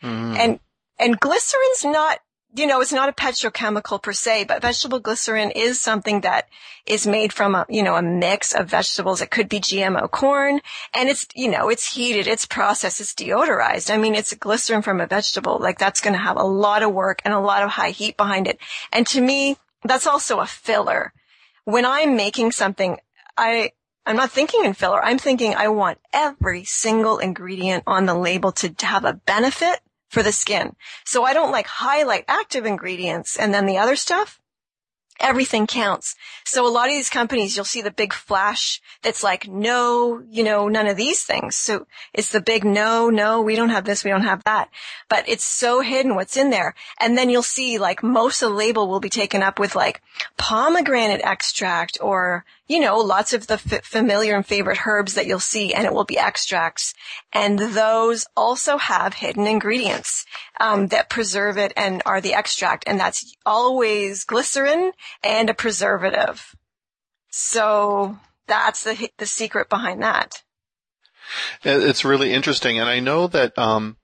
Mm. 0.02 0.36
And 0.36 0.60
and 0.98 1.20
glycerin's 1.20 1.84
not 1.84 2.18
you 2.56 2.66
know, 2.66 2.80
it's 2.80 2.92
not 2.92 3.08
a 3.08 3.12
petrochemical 3.12 4.02
per 4.02 4.12
se, 4.12 4.44
but 4.44 4.62
vegetable 4.62 4.98
glycerin 4.98 5.50
is 5.50 5.80
something 5.80 6.22
that 6.22 6.48
is 6.86 7.06
made 7.06 7.32
from 7.32 7.54
a, 7.54 7.66
you 7.68 7.82
know, 7.82 7.96
a 7.96 8.02
mix 8.02 8.54
of 8.54 8.68
vegetables. 8.68 9.20
It 9.20 9.30
could 9.30 9.48
be 9.48 9.60
GMO 9.60 10.10
corn 10.10 10.60
and 10.94 11.08
it's, 11.08 11.26
you 11.34 11.50
know, 11.50 11.68
it's 11.68 11.92
heated, 11.92 12.26
it's 12.26 12.46
processed, 12.46 13.00
it's 13.00 13.14
deodorized. 13.14 13.92
I 13.92 13.98
mean, 13.98 14.14
it's 14.14 14.32
a 14.32 14.36
glycerin 14.36 14.82
from 14.82 15.00
a 15.00 15.06
vegetable. 15.06 15.58
Like 15.58 15.78
that's 15.78 16.00
going 16.00 16.14
to 16.14 16.20
have 16.20 16.36
a 16.36 16.44
lot 16.44 16.82
of 16.82 16.92
work 16.92 17.20
and 17.24 17.34
a 17.34 17.40
lot 17.40 17.62
of 17.62 17.70
high 17.70 17.90
heat 17.90 18.16
behind 18.16 18.46
it. 18.46 18.58
And 18.92 19.06
to 19.08 19.20
me, 19.20 19.56
that's 19.84 20.06
also 20.06 20.40
a 20.40 20.46
filler 20.46 21.12
when 21.66 21.84
I'm 21.84 22.16
making 22.16 22.52
something, 22.52 22.98
I, 23.36 23.72
I'm 24.06 24.16
not 24.16 24.30
thinking 24.30 24.64
in 24.64 24.72
filler. 24.72 25.04
I'm 25.04 25.18
thinking 25.18 25.54
I 25.54 25.68
want 25.68 25.98
every 26.12 26.64
single 26.64 27.18
ingredient 27.18 27.82
on 27.88 28.06
the 28.06 28.14
label 28.14 28.52
to 28.52 28.72
have 28.86 29.04
a 29.04 29.14
benefit 29.14 29.80
for 30.16 30.22
the 30.22 30.32
skin. 30.32 30.74
So 31.04 31.24
I 31.24 31.34
don't 31.34 31.52
like 31.52 31.66
highlight 31.66 32.24
active 32.26 32.64
ingredients 32.64 33.36
and 33.36 33.52
then 33.52 33.66
the 33.66 33.76
other 33.76 33.96
stuff 33.96 34.40
everything 35.20 35.66
counts. 35.66 36.14
So 36.44 36.66
a 36.66 36.72
lot 36.72 36.88
of 36.88 36.94
these 36.94 37.10
companies, 37.10 37.54
you'll 37.54 37.64
see 37.64 37.82
the 37.82 37.90
big 37.90 38.12
flash 38.12 38.80
that's 39.02 39.22
like, 39.22 39.46
no, 39.46 40.22
you 40.30 40.42
know, 40.42 40.68
none 40.68 40.86
of 40.86 40.96
these 40.96 41.22
things. 41.22 41.56
So 41.56 41.86
it's 42.12 42.32
the 42.32 42.40
big 42.40 42.64
no, 42.64 43.10
no, 43.10 43.40
we 43.40 43.56
don't 43.56 43.70
have 43.70 43.84
this, 43.84 44.04
we 44.04 44.10
don't 44.10 44.22
have 44.22 44.44
that. 44.44 44.68
But 45.08 45.28
it's 45.28 45.44
so 45.44 45.80
hidden 45.80 46.14
what's 46.14 46.36
in 46.36 46.50
there. 46.50 46.74
And 47.00 47.16
then 47.16 47.30
you'll 47.30 47.42
see 47.42 47.78
like 47.78 48.02
most 48.02 48.42
of 48.42 48.50
the 48.50 48.56
label 48.56 48.88
will 48.88 49.00
be 49.00 49.10
taken 49.10 49.42
up 49.42 49.58
with 49.58 49.74
like 49.74 50.02
pomegranate 50.36 51.22
extract 51.24 51.98
or 52.00 52.44
you 52.68 52.80
know, 52.80 52.98
lots 52.98 53.32
of 53.32 53.46
the 53.46 53.54
f- 53.54 53.84
familiar 53.84 54.34
and 54.34 54.44
favorite 54.44 54.86
herbs 54.86 55.14
that 55.14 55.26
you'll 55.26 55.38
see, 55.38 55.72
and 55.72 55.86
it 55.86 55.92
will 55.92 56.04
be 56.04 56.18
extracts. 56.18 56.94
And 57.32 57.58
those 57.58 58.26
also 58.36 58.76
have 58.76 59.14
hidden 59.14 59.46
ingredients 59.46 60.24
um, 60.58 60.88
that 60.88 61.10
preserve 61.10 61.58
it 61.58 61.72
and 61.76 62.02
are 62.06 62.20
the 62.20 62.34
extract, 62.34 62.84
and 62.86 62.98
that's 62.98 63.36
always 63.46 64.24
glycerin 64.24 64.92
and 65.22 65.48
a 65.48 65.54
preservative. 65.54 66.54
So 67.30 68.18
that's 68.46 68.84
the 68.84 69.10
the 69.18 69.26
secret 69.26 69.68
behind 69.68 70.02
that. 70.02 70.42
It's 71.62 72.04
really 72.04 72.32
interesting, 72.32 72.78
and 72.78 72.88
I 72.88 73.00
know 73.00 73.26
that 73.28 73.56
um, 73.58 73.96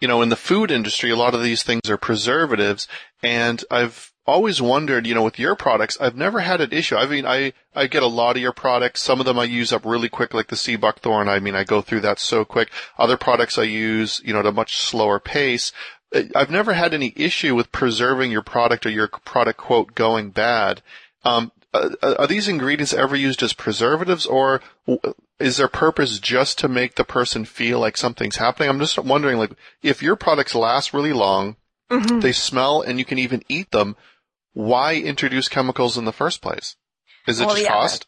you 0.00 0.08
know 0.08 0.22
in 0.22 0.28
the 0.28 0.36
food 0.36 0.70
industry, 0.70 1.10
a 1.10 1.16
lot 1.16 1.34
of 1.34 1.42
these 1.42 1.62
things 1.62 1.88
are 1.90 1.96
preservatives, 1.96 2.88
and 3.22 3.62
I've 3.70 4.12
always 4.26 4.60
wondered, 4.60 5.06
you 5.06 5.14
know, 5.14 5.22
with 5.22 5.38
your 5.38 5.54
products, 5.54 5.96
I've 6.00 6.16
never 6.16 6.40
had 6.40 6.60
an 6.60 6.72
issue. 6.72 6.96
I 6.96 7.06
mean, 7.06 7.26
I, 7.26 7.52
I 7.74 7.86
get 7.86 8.02
a 8.02 8.08
lot 8.08 8.36
of 8.36 8.42
your 8.42 8.52
products. 8.52 9.00
Some 9.00 9.20
of 9.20 9.26
them 9.26 9.38
I 9.38 9.44
use 9.44 9.72
up 9.72 9.84
really 9.84 10.08
quick, 10.08 10.34
like 10.34 10.48
the 10.48 10.56
sea 10.56 10.76
buckthorn. 10.76 11.28
I 11.28 11.38
mean, 11.38 11.54
I 11.54 11.64
go 11.64 11.80
through 11.80 12.00
that 12.00 12.18
so 12.18 12.44
quick. 12.44 12.70
Other 12.98 13.16
products 13.16 13.58
I 13.58 13.64
use, 13.64 14.20
you 14.24 14.32
know, 14.32 14.40
at 14.40 14.46
a 14.46 14.52
much 14.52 14.76
slower 14.76 15.20
pace. 15.20 15.72
Uh, 16.14 16.22
I've 16.34 16.50
never 16.50 16.72
had 16.72 16.94
any 16.94 17.12
issue 17.16 17.54
with 17.54 17.72
preserving 17.72 18.30
your 18.30 18.42
product 18.42 18.86
or 18.86 18.90
your 18.90 19.08
product 19.08 19.58
quote 19.58 19.94
going 19.94 20.30
bad. 20.30 20.82
Um, 21.24 21.52
uh, 21.72 21.90
uh, 22.02 22.14
are 22.20 22.26
these 22.26 22.48
ingredients 22.48 22.94
ever 22.94 23.16
used 23.16 23.42
as 23.42 23.52
preservatives 23.52 24.26
or 24.26 24.60
is 25.38 25.56
their 25.58 25.68
purpose 25.68 26.18
just 26.18 26.58
to 26.58 26.68
make 26.68 26.94
the 26.94 27.04
person 27.04 27.44
feel 27.44 27.78
like 27.80 27.96
something's 27.96 28.36
happening? 28.36 28.68
I'm 28.68 28.78
just 28.78 28.98
wondering, 28.98 29.38
like, 29.38 29.52
if 29.82 30.02
your 30.02 30.16
products 30.16 30.54
last 30.54 30.94
really 30.94 31.12
long, 31.12 31.56
mm-hmm. 31.90 32.20
they 32.20 32.32
smell 32.32 32.80
and 32.80 32.98
you 32.98 33.04
can 33.04 33.18
even 33.18 33.42
eat 33.48 33.70
them, 33.70 33.96
why 34.56 34.94
introduce 34.94 35.50
chemicals 35.50 35.98
in 35.98 36.06
the 36.06 36.14
first 36.14 36.40
place? 36.40 36.76
Is 37.28 37.40
it 37.40 37.44
well, 37.44 37.56
just 37.56 37.66
yeah. 37.66 37.72
cost? 37.72 38.06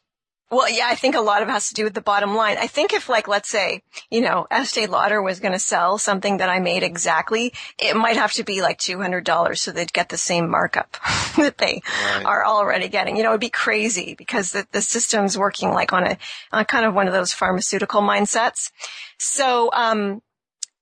Well, 0.51 0.71
yeah, 0.71 0.89
I 0.89 0.95
think 0.95 1.15
a 1.15 1.21
lot 1.21 1.43
of 1.43 1.49
it 1.49 1.53
has 1.53 1.69
to 1.69 1.75
do 1.75 1.85
with 1.85 1.93
the 1.93 2.01
bottom 2.01 2.35
line. 2.35 2.57
I 2.57 2.69
think 2.69 2.95
if 2.95 3.11
like, 3.11 3.29
let's 3.29 3.51
say, 3.51 3.83
you 4.11 4.23
know, 4.23 4.47
Estee 4.51 4.87
Lauder 4.87 5.21
was 5.21 5.41
going 5.41 5.53
to 5.53 5.59
sell 5.59 5.99
something 5.99 6.39
that 6.39 6.49
I 6.49 6.59
made 6.59 6.83
exactly, 6.83 7.53
it 7.79 7.95
might 7.95 8.17
have 8.17 8.33
to 8.33 8.45
be 8.45 8.63
like 8.63 8.79
$200 8.79 9.59
so 9.59 9.73
they'd 9.73 9.93
get 9.93 10.09
the 10.09 10.17
same 10.17 10.49
markup 10.49 10.93
that 11.37 11.59
they 11.59 11.83
right. 11.85 12.25
are 12.25 12.47
already 12.47 12.89
getting. 12.89 13.19
You 13.19 13.25
know, 13.25 13.33
it'd 13.33 13.43
be 13.43 13.51
crazy 13.51 14.15
because 14.15 14.53
the, 14.53 14.67
the 14.73 14.81
system's 14.81 15.37
working 15.37 15.69
like 15.73 15.93
on 15.93 16.05
a, 16.05 16.17
on 16.51 16.65
kind 16.65 16.87
of 16.87 16.95
one 16.95 17.09
of 17.09 17.13
those 17.13 17.35
pharmaceutical 17.35 18.01
mindsets. 18.01 18.73
So, 19.19 19.69
um, 19.75 20.23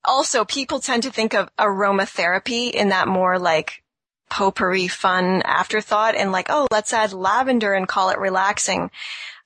also 0.05 0.45
people 0.45 0.79
tend 0.79 1.03
to 1.03 1.11
think 1.11 1.33
of 1.33 1.53
aromatherapy 1.57 2.71
in 2.71 2.87
that 2.89 3.09
more 3.09 3.37
like 3.37 3.83
potpourri 4.29 4.87
fun 4.87 5.41
afterthought 5.43 6.15
and 6.15 6.31
like, 6.31 6.47
oh, 6.49 6.67
let's 6.71 6.93
add 6.93 7.13
lavender 7.13 7.73
and 7.73 7.87
call 7.87 8.09
it 8.09 8.19
relaxing. 8.19 8.91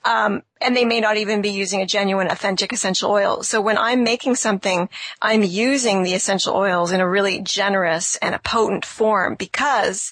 Um, 0.04 0.42
and 0.60 0.76
they 0.76 0.86
may 0.86 1.00
not 1.00 1.18
even 1.18 1.42
be 1.42 1.52
using 1.52 1.82
a 1.82 1.86
genuine 1.86 2.28
authentic 2.28 2.74
essential 2.74 3.12
oil. 3.12 3.44
So 3.44 3.62
when 3.62 3.78
I'm 3.78 4.04
making 4.04 4.36
something, 4.36 4.90
I'm 5.22 5.44
using 5.44 6.02
the 6.02 6.16
essential 6.16 6.56
oils 6.56 6.92
in 6.92 7.00
a 7.00 7.10
really 7.10 7.40
generous 7.42 8.16
and 8.16 8.34
a 8.34 8.40
potent 8.40 8.84
form 8.84 9.36
because 9.36 10.12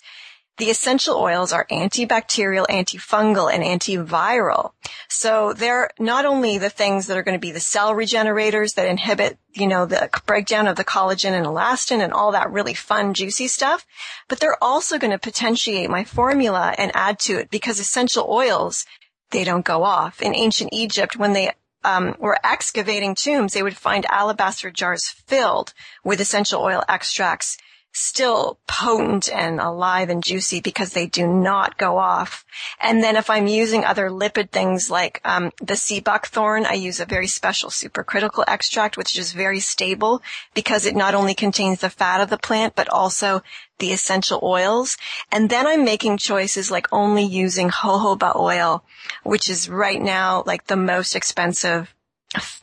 the 0.60 0.70
essential 0.70 1.16
oils 1.16 1.54
are 1.54 1.66
antibacterial, 1.72 2.68
antifungal, 2.68 3.52
and 3.52 3.64
antiviral. 3.64 4.74
So 5.08 5.54
they're 5.54 5.90
not 5.98 6.26
only 6.26 6.58
the 6.58 6.70
things 6.70 7.08
that 7.08 7.18
are 7.18 7.24
going 7.24 7.38
to 7.38 7.40
be 7.40 7.52
the 7.52 7.62
cell 7.62 7.96
regenerators 7.96 8.74
that 8.74 8.88
inhibit, 8.88 9.40
you 9.54 9.68
know, 9.68 9.86
the 9.86 10.10
breakdown 10.26 10.68
of 10.68 10.76
the 10.76 10.84
collagen 10.84 11.32
and 11.32 11.46
elastin 11.46 12.04
and 12.04 12.12
all 12.12 12.34
that 12.34 12.52
really 12.52 12.74
fun, 12.74 13.14
juicy 13.14 13.48
stuff, 13.48 13.86
but 14.28 14.42
they're 14.42 14.62
also 14.62 15.00
going 15.00 15.12
to 15.12 15.18
potentiate 15.18 15.90
my 15.90 16.04
formula 16.04 16.76
and 16.78 16.92
add 16.94 17.20
to 17.20 17.40
it 17.40 17.50
because 17.50 17.80
essential 17.80 18.28
oils, 18.30 18.86
they 19.32 19.46
don't 19.46 19.66
go 19.66 19.84
off. 19.84 20.22
In 20.22 20.36
ancient 20.36 20.72
Egypt, 20.74 21.16
when 21.16 21.32
they 21.32 21.54
um, 21.86 22.16
were 22.20 22.38
excavating 22.44 23.16
tombs, 23.16 23.54
they 23.54 23.64
would 23.64 23.78
find 23.78 24.06
alabaster 24.08 24.70
jars 24.70 25.08
filled 25.08 25.74
with 26.04 26.20
essential 26.20 26.62
oil 26.62 26.84
extracts 26.90 27.58
still 27.92 28.60
potent 28.68 29.32
and 29.34 29.60
alive 29.60 30.10
and 30.10 30.24
juicy 30.24 30.62
because 30.62 30.94
they 30.94 31.08
do 31.08 31.28
not 31.28 31.78
go 31.78 31.98
off. 31.98 32.46
And 32.80 33.04
then 33.04 33.16
if 33.16 33.30
I'm 33.30 33.48
using 33.48 33.84
other 33.84 34.10
lipid 34.10 34.52
things 34.52 34.90
like 34.90 35.20
um, 35.26 35.52
the 35.62 35.76
sea 35.76 36.00
buckthorn, 36.00 36.66
I 36.66 36.74
use 36.74 37.00
a 37.00 37.06
very 37.06 37.28
special 37.28 37.70
supercritical 37.70 38.44
extract, 38.48 38.96
which 38.96 39.18
is 39.18 39.34
very 39.34 39.60
stable 39.60 40.22
because 40.54 40.86
it 40.86 40.96
not 40.96 41.16
only 41.16 41.34
contains 41.34 41.82
the 41.82 41.90
fat 41.90 42.22
of 42.22 42.30
the 42.30 42.38
plant, 42.38 42.76
but 42.76 42.90
also 42.90 43.42
the 43.80 43.92
essential 43.92 44.40
oils. 44.44 44.98
And 45.32 45.50
then 45.50 45.66
I'm 45.66 45.84
making 45.84 46.18
choices 46.18 46.70
like 46.70 46.88
only 46.92 47.24
using 47.24 47.70
jojoba 47.70 48.36
oil, 48.36 48.84
which 49.24 49.50
is 49.50 49.70
right 49.70 50.02
now 50.02 50.44
like 50.46 50.68
the 50.68 50.76
most 50.76 51.16
expensive 51.16 51.94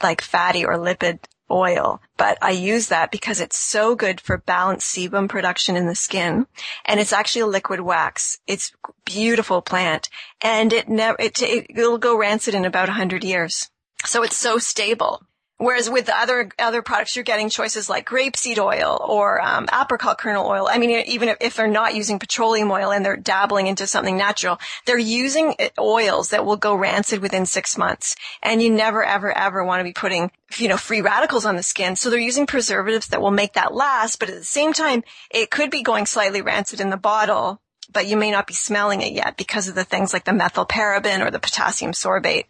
like 0.02 0.21
fatty 0.21 0.64
or 0.64 0.75
lipid 0.75 1.18
oil, 1.50 2.00
but 2.16 2.38
I 2.42 2.50
use 2.50 2.88
that 2.88 3.10
because 3.10 3.40
it's 3.40 3.58
so 3.58 3.94
good 3.94 4.20
for 4.20 4.38
balanced 4.38 4.94
sebum 4.94 5.28
production 5.28 5.76
in 5.76 5.86
the 5.86 5.94
skin. 5.94 6.46
And 6.84 7.00
it's 7.00 7.12
actually 7.12 7.42
a 7.42 7.46
liquid 7.46 7.80
wax. 7.80 8.38
It's 8.46 8.72
beautiful 9.04 9.62
plant 9.62 10.08
and 10.40 10.72
it 10.72 10.88
never, 10.88 11.16
it, 11.20 11.40
it'll 11.42 11.98
go 11.98 12.16
rancid 12.18 12.54
in 12.54 12.64
about 12.64 12.88
a 12.88 12.92
hundred 12.92 13.24
years. 13.24 13.70
So 14.04 14.22
it's 14.22 14.36
so 14.36 14.58
stable. 14.58 15.22
Whereas 15.58 15.88
with 15.88 16.04
the 16.04 16.14
other 16.14 16.50
other 16.58 16.82
products, 16.82 17.16
you're 17.16 17.25
getting 17.25 17.48
choices 17.48 17.88
like 17.88 18.06
grapeseed 18.06 18.58
oil 18.58 19.00
or 19.02 19.40
um, 19.40 19.66
apricot 19.72 20.18
kernel 20.18 20.46
oil. 20.46 20.68
I 20.70 20.76
mean, 20.76 20.90
even 21.06 21.30
if, 21.30 21.38
if, 21.40 21.56
they're 21.56 21.66
not 21.66 21.94
using 21.94 22.18
petroleum 22.18 22.70
oil 22.70 22.92
and 22.92 23.02
they're 23.02 23.16
dabbling 23.16 23.66
into 23.66 23.86
something 23.86 24.18
natural, 24.18 24.58
they're 24.84 24.98
using 24.98 25.54
oils 25.78 26.28
that 26.30 26.44
will 26.44 26.58
go 26.58 26.75
rancid 26.75 27.22
within 27.22 27.46
six 27.46 27.78
months. 27.78 28.16
And 28.42 28.62
you 28.62 28.68
never, 28.68 29.02
ever, 29.02 29.32
ever 29.32 29.64
want 29.64 29.80
to 29.80 29.84
be 29.84 29.94
putting, 29.94 30.30
you 30.58 30.68
know, 30.68 30.76
free 30.76 31.00
radicals 31.00 31.46
on 31.46 31.56
the 31.56 31.62
skin. 31.62 31.96
So 31.96 32.10
they're 32.10 32.18
using 32.18 32.46
preservatives 32.46 33.08
that 33.08 33.22
will 33.22 33.30
make 33.30 33.54
that 33.54 33.75
last, 33.75 34.18
but 34.18 34.28
at 34.28 34.36
the 34.36 34.44
same 34.44 34.75
time, 34.75 35.04
it 35.30 35.50
could 35.50 35.70
be 35.70 35.82
going 35.82 36.04
slightly 36.04 36.42
rancid 36.42 36.82
in 36.82 36.90
the 36.90 36.98
bottle, 36.98 37.62
but 37.90 38.06
you 38.06 38.18
may 38.18 38.30
not 38.30 38.46
be 38.46 38.52
smelling 38.52 39.00
it 39.00 39.14
yet 39.14 39.38
because 39.38 39.68
of 39.68 39.75
the 39.75 39.84
things 39.84 40.12
like 40.12 40.25
the 40.25 40.32
methylparaben 40.32 41.26
or 41.26 41.30
the 41.30 41.40
potassium 41.40 41.92
sorbate. 41.92 42.44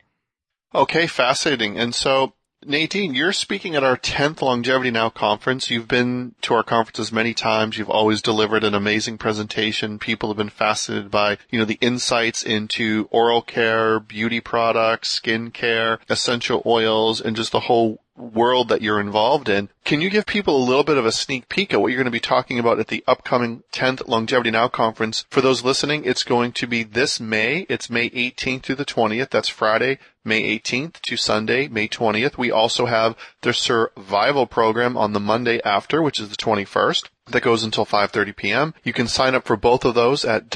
Okay, 0.75 1.07
fascinating. 1.07 1.79
And 1.79 1.95
so 1.95 2.33
Nadine, 2.69 3.15
you're 3.15 3.33
speaking 3.33 3.77
at 3.77 3.85
our 3.85 3.97
10th 3.97 4.43
Longevity 4.43 4.91
Now 4.91 5.09
conference. 5.09 5.71
You've 5.71 5.87
been 5.87 6.35
to 6.43 6.55
our 6.55 6.65
conferences 6.65 7.13
many 7.13 7.33
times. 7.33 7.79
You've 7.79 7.89
always 7.89 8.21
delivered 8.21 8.65
an 8.65 8.75
amazing 8.75 9.19
presentation. 9.19 10.01
People 10.01 10.31
have 10.31 10.37
been 10.37 10.49
fascinated 10.49 11.09
by, 11.09 11.39
you 11.49 11.61
know, 11.61 11.65
the 11.65 11.79
insights 11.81 12.43
into 12.43 13.09
oral 13.13 13.41
care, 13.41 14.01
beauty 14.01 14.41
products, 14.41 15.11
skin 15.11 15.53
care, 15.53 16.01
essential 16.09 16.61
oils, 16.67 17.21
and 17.21 17.37
just 17.37 17.53
the 17.53 17.61
whole 17.61 18.01
world 18.17 18.69
that 18.69 18.83
you're 18.83 19.01
involved 19.01 19.49
in. 19.49 19.69
Can 19.85 20.01
you 20.01 20.11
give 20.11 20.27
people 20.27 20.57
a 20.57 20.67
little 20.67 20.85
bit 20.85 20.99
of 20.99 21.07
a 21.07 21.13
sneak 21.13 21.49
peek 21.49 21.73
at 21.73 21.81
what 21.81 21.89
you're 21.89 21.99
going 21.99 22.07
to 22.07 22.11
be 22.11 22.21
talking 22.21 22.59
about 22.59 22.81
at 22.81 22.89
the 22.89 23.05
upcoming 23.07 23.63
10th 23.73 24.07
Longevity 24.09 24.51
Now 24.51 24.69
conference? 24.69 25.25
For 25.31 25.41
those 25.41 25.65
listening, 25.65 26.05
it's 26.05 26.25
going 26.25 26.53
to 26.53 26.67
be 26.67 26.83
this 26.83 27.21
May. 27.21 27.67
It's 27.69 27.91
May 27.91 28.11
18th 28.11 28.63
through 28.63 28.77
the 28.77 28.85
20th. 28.85 29.31
That's 29.31 29.49
Friday, 29.49 29.99
May 30.25 30.59
18th 30.59 31.01
to 31.03 31.17
Sunday, 31.17 31.69
May 31.69 31.89
20th. 31.89 32.37
We 32.37 32.51
also 32.51 32.87
have 32.87 33.17
the 33.43 33.53
survival 33.53 34.47
program 34.47 34.97
on 34.97 35.13
the 35.13 35.21
Monday 35.21 35.61
after, 35.65 36.03
which 36.03 36.19
is 36.19 36.29
the 36.29 36.37
21st 36.37 37.09
that 37.29 37.43
goes 37.43 37.65
until 37.65 37.85
5:30 37.85 38.37
p.m. 38.37 38.75
You 38.85 38.93
can 38.93 39.09
sign 39.09 39.35
up 39.35 39.45
for 39.45 39.57
both 39.57 39.85
of 39.85 39.95
those 39.95 40.25
at 40.25 40.49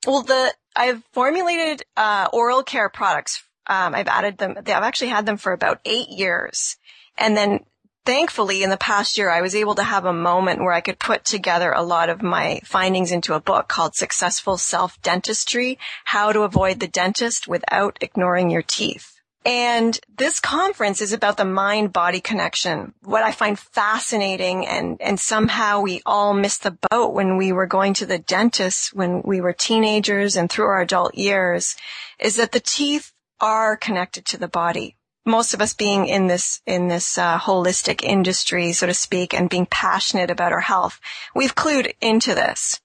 well, 0.06 0.22
the, 0.24 0.54
I've 0.76 1.04
formulated, 1.14 1.84
uh, 1.98 2.28
oral 2.32 2.64
care 2.64 2.90
products. 2.90 3.44
Um, 3.68 3.96
I've 3.96 4.08
added 4.08 4.38
them. 4.38 4.56
I've 4.58 4.70
actually 4.70 5.10
had 5.10 5.26
them 5.26 5.38
for 5.38 5.52
about 5.52 5.80
eight 5.86 6.10
years. 6.10 6.78
And 7.18 7.36
then 7.36 7.62
thankfully 8.06 8.64
in 8.64 8.70
the 8.70 8.78
past 8.78 9.18
year, 9.18 9.30
I 9.30 9.42
was 9.42 9.56
able 9.56 9.76
to 9.76 9.84
have 9.84 10.06
a 10.06 10.14
moment 10.14 10.60
where 10.62 10.74
I 10.74 10.82
could 10.82 11.00
put 11.00 11.26
together 11.26 11.72
a 11.72 11.82
lot 11.82 12.10
of 12.10 12.22
my 12.22 12.62
findings 12.64 13.12
into 13.12 13.34
a 13.34 13.42
book 13.42 13.68
called 13.68 13.96
Successful 13.96 14.58
Self 14.58 15.02
Dentistry, 15.02 15.78
How 16.06 16.32
to 16.32 16.42
Avoid 16.42 16.80
the 16.80 16.88
Dentist 16.88 17.48
Without 17.48 17.98
Ignoring 18.02 18.50
Your 18.50 18.62
Teeth. 18.62 19.15
And 19.46 20.00
this 20.18 20.40
conference 20.40 21.02
is 21.02 21.14
about 21.14 21.38
the 21.38 21.46
mind 21.46 21.94
body 21.94 22.20
connection. 22.20 22.96
What 23.04 23.22
I 23.22 23.32
find 23.32 23.60
fascinating 23.60 24.66
and, 24.66 24.98
and 25.00 25.20
somehow 25.20 25.82
we 25.82 26.02
all 26.04 26.34
missed 26.34 26.64
the 26.64 26.78
boat 26.90 27.14
when 27.14 27.38
we 27.38 27.52
were 27.52 27.68
going 27.68 27.94
to 27.96 28.08
the 28.08 28.18
dentist 28.18 28.96
when 28.96 29.22
we 29.24 29.42
were 29.42 29.54
teenagers 29.54 30.36
and 30.36 30.50
through 30.50 30.66
our 30.66 30.82
adult 30.82 31.14
years 31.14 31.76
is 32.20 32.38
that 32.38 32.54
the 32.54 32.60
teeth 32.60 33.14
are 33.40 33.78
connected 33.78 34.26
to 34.26 34.38
the 34.38 34.48
body. 34.48 34.96
Most 35.28 35.54
of 35.54 35.62
us 35.62 35.74
being 35.74 36.08
in 36.08 36.26
this, 36.26 36.62
in 36.66 36.88
this, 36.88 37.18
uh, 37.18 37.38
holistic 37.38 38.04
industry, 38.04 38.74
so 38.74 38.88
to 38.88 38.94
speak, 38.96 39.34
and 39.34 39.50
being 39.50 39.68
passionate 39.68 40.32
about 40.32 40.54
our 40.54 40.62
health, 40.62 41.00
we've 41.36 41.56
clued 41.56 41.94
into 42.02 42.34
this. 42.34 42.80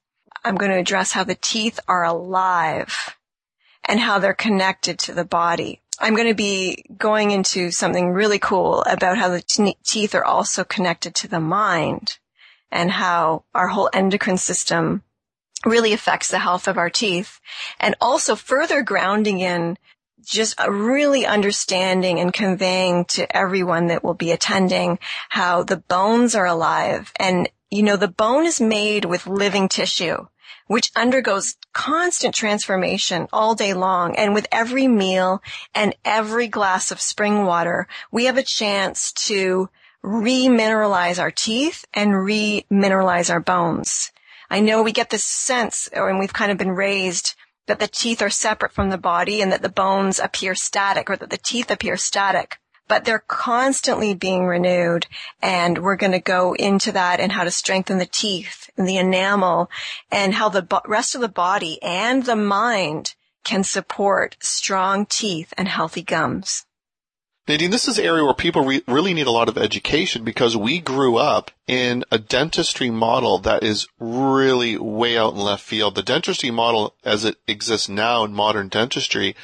I'm 0.45 0.57
going 0.57 0.71
to 0.71 0.79
address 0.79 1.13
how 1.13 1.25
the 1.25 1.35
teeth 1.35 1.81
are 1.89 2.05
alive 2.05 3.17
and 3.85 4.01
how 4.01 4.19
they're 4.19 4.35
connected 4.35 4.99
to 5.01 5.13
the 5.13 5.25
body. 5.25 5.81
I'm 6.01 6.15
going 6.15 6.29
to 6.29 6.35
be 6.35 6.85
going 6.97 7.31
into 7.31 7.71
something 7.71 8.11
really 8.11 8.39
cool 8.39 8.83
about 8.83 9.19
how 9.19 9.29
the 9.29 9.43
t- 9.43 9.77
teeth 9.85 10.15
are 10.15 10.25
also 10.25 10.65
connected 10.65 11.15
to 11.17 11.29
the 11.29 11.41
mind 11.41 12.19
and 12.73 12.91
how 12.91 13.45
our 13.55 13.69
whole 13.69 13.91
endocrine 13.93 14.39
system 14.39 15.03
really 15.67 15.93
affects 15.93 16.29
the 16.29 16.39
health 16.39 16.69
of 16.69 16.79
our 16.79 16.89
teeth 16.89 17.39
and 17.79 17.95
also 18.01 18.35
further 18.35 18.83
grounding 18.83 19.41
in 19.41 19.77
just 20.25 20.59
really 20.69 21.27
understanding 21.27 22.19
and 22.19 22.33
conveying 22.33 23.05
to 23.07 23.37
everyone 23.37 23.89
that 23.89 24.03
will 24.03 24.15
be 24.15 24.33
attending 24.33 24.99
how 25.29 25.63
the 25.63 25.77
bones 25.77 26.35
are 26.35 26.47
alive 26.47 27.13
and 27.17 27.49
you 27.71 27.83
know 27.83 27.97
the 27.97 28.09
bone 28.09 28.45
is 28.45 28.61
made 28.61 29.05
with 29.05 29.27
living 29.27 29.69
tissue 29.69 30.27
which 30.71 30.93
undergoes 30.95 31.57
constant 31.73 32.33
transformation 32.33 33.27
all 33.33 33.57
day 33.57 33.75
long. 33.75 34.15
And 34.15 34.35
with 34.35 34.47
every 34.53 34.87
meal 34.87 35.43
and 35.75 35.97
every 36.05 36.47
glass 36.47 36.93
of 36.93 37.01
spring 37.01 37.45
water, 37.45 37.89
we 38.13 38.27
have 38.27 38.37
a 38.37 38.45
chance 38.45 39.11
to 39.27 39.69
remineralize 40.05 41.21
our 41.21 41.33
teeth 41.33 41.85
and 41.93 42.13
remineralize 42.13 43.31
our 43.31 43.41
bones. 43.41 44.13
I 44.49 44.61
know 44.61 44.85
we 44.85 44.93
get 44.93 45.11
this 45.11 45.25
sense, 45.25 45.89
uh, 45.93 46.07
and 46.07 46.21
we've 46.21 46.33
kind 46.33 46.53
of 46.53 46.59
been 46.59 46.71
raised 46.71 47.35
that 47.67 47.81
the 47.81 47.89
teeth 47.89 48.23
are 48.23 48.31
separate 48.31 48.71
from 48.71 48.91
the 48.91 48.97
body 48.97 49.43
and 49.43 49.51
that 49.51 49.63
the 49.63 49.69
bones 49.69 50.21
appear 50.21 50.55
static 50.55 51.11
or 51.11 51.17
that 51.17 51.31
the 51.31 51.37
teeth 51.37 51.73
appear 51.73 51.97
static 51.97 52.60
but 52.91 53.05
they're 53.05 53.25
constantly 53.29 54.15
being 54.15 54.45
renewed. 54.47 55.07
And 55.41 55.79
we're 55.79 55.95
going 55.95 56.11
to 56.11 56.19
go 56.19 56.55
into 56.55 56.91
that 56.91 57.21
and 57.21 57.31
how 57.31 57.45
to 57.45 57.51
strengthen 57.53 57.99
the 57.99 58.05
teeth 58.05 58.69
and 58.77 58.87
the 58.87 58.97
enamel 58.97 59.71
and 60.11 60.35
how 60.35 60.49
the 60.49 60.67
rest 60.89 61.15
of 61.15 61.21
the 61.21 61.29
body 61.29 61.81
and 61.83 62.27
the 62.27 62.35
mind 62.35 63.15
can 63.45 63.63
support 63.63 64.37
strong 64.41 65.07
teeth 65.07 65.55
and 65.57 65.69
healthy 65.69 66.03
gums. 66.03 66.67
Nadine, 67.47 67.71
this 67.71 67.87
is 67.87 67.97
an 67.97 68.05
area 68.05 68.25
where 68.25 68.35
people 68.35 68.65
re- 68.65 68.83
really 68.89 69.15
need 69.15 69.29
a 69.29 69.33
lot 69.33 69.49
of 69.49 69.57
education 69.57 70.25
because 70.25 70.57
we 70.57 70.81
grew 70.81 71.17
up 71.17 71.53
in 71.69 72.05
a 72.11 72.19
dentistry 72.19 72.91
model 72.91 73.39
that 73.39 73.63
is 73.63 73.87
really 74.01 74.77
way 74.77 75.17
out 75.17 75.35
in 75.35 75.39
left 75.39 75.63
field. 75.63 75.95
The 75.95 76.03
dentistry 76.03 76.51
model 76.51 76.97
as 77.05 77.25
it 77.25 77.37
exists 77.47 77.89
now 77.89 78.25
in 78.25 78.33
modern 78.33 78.67
dentistry, 78.67 79.37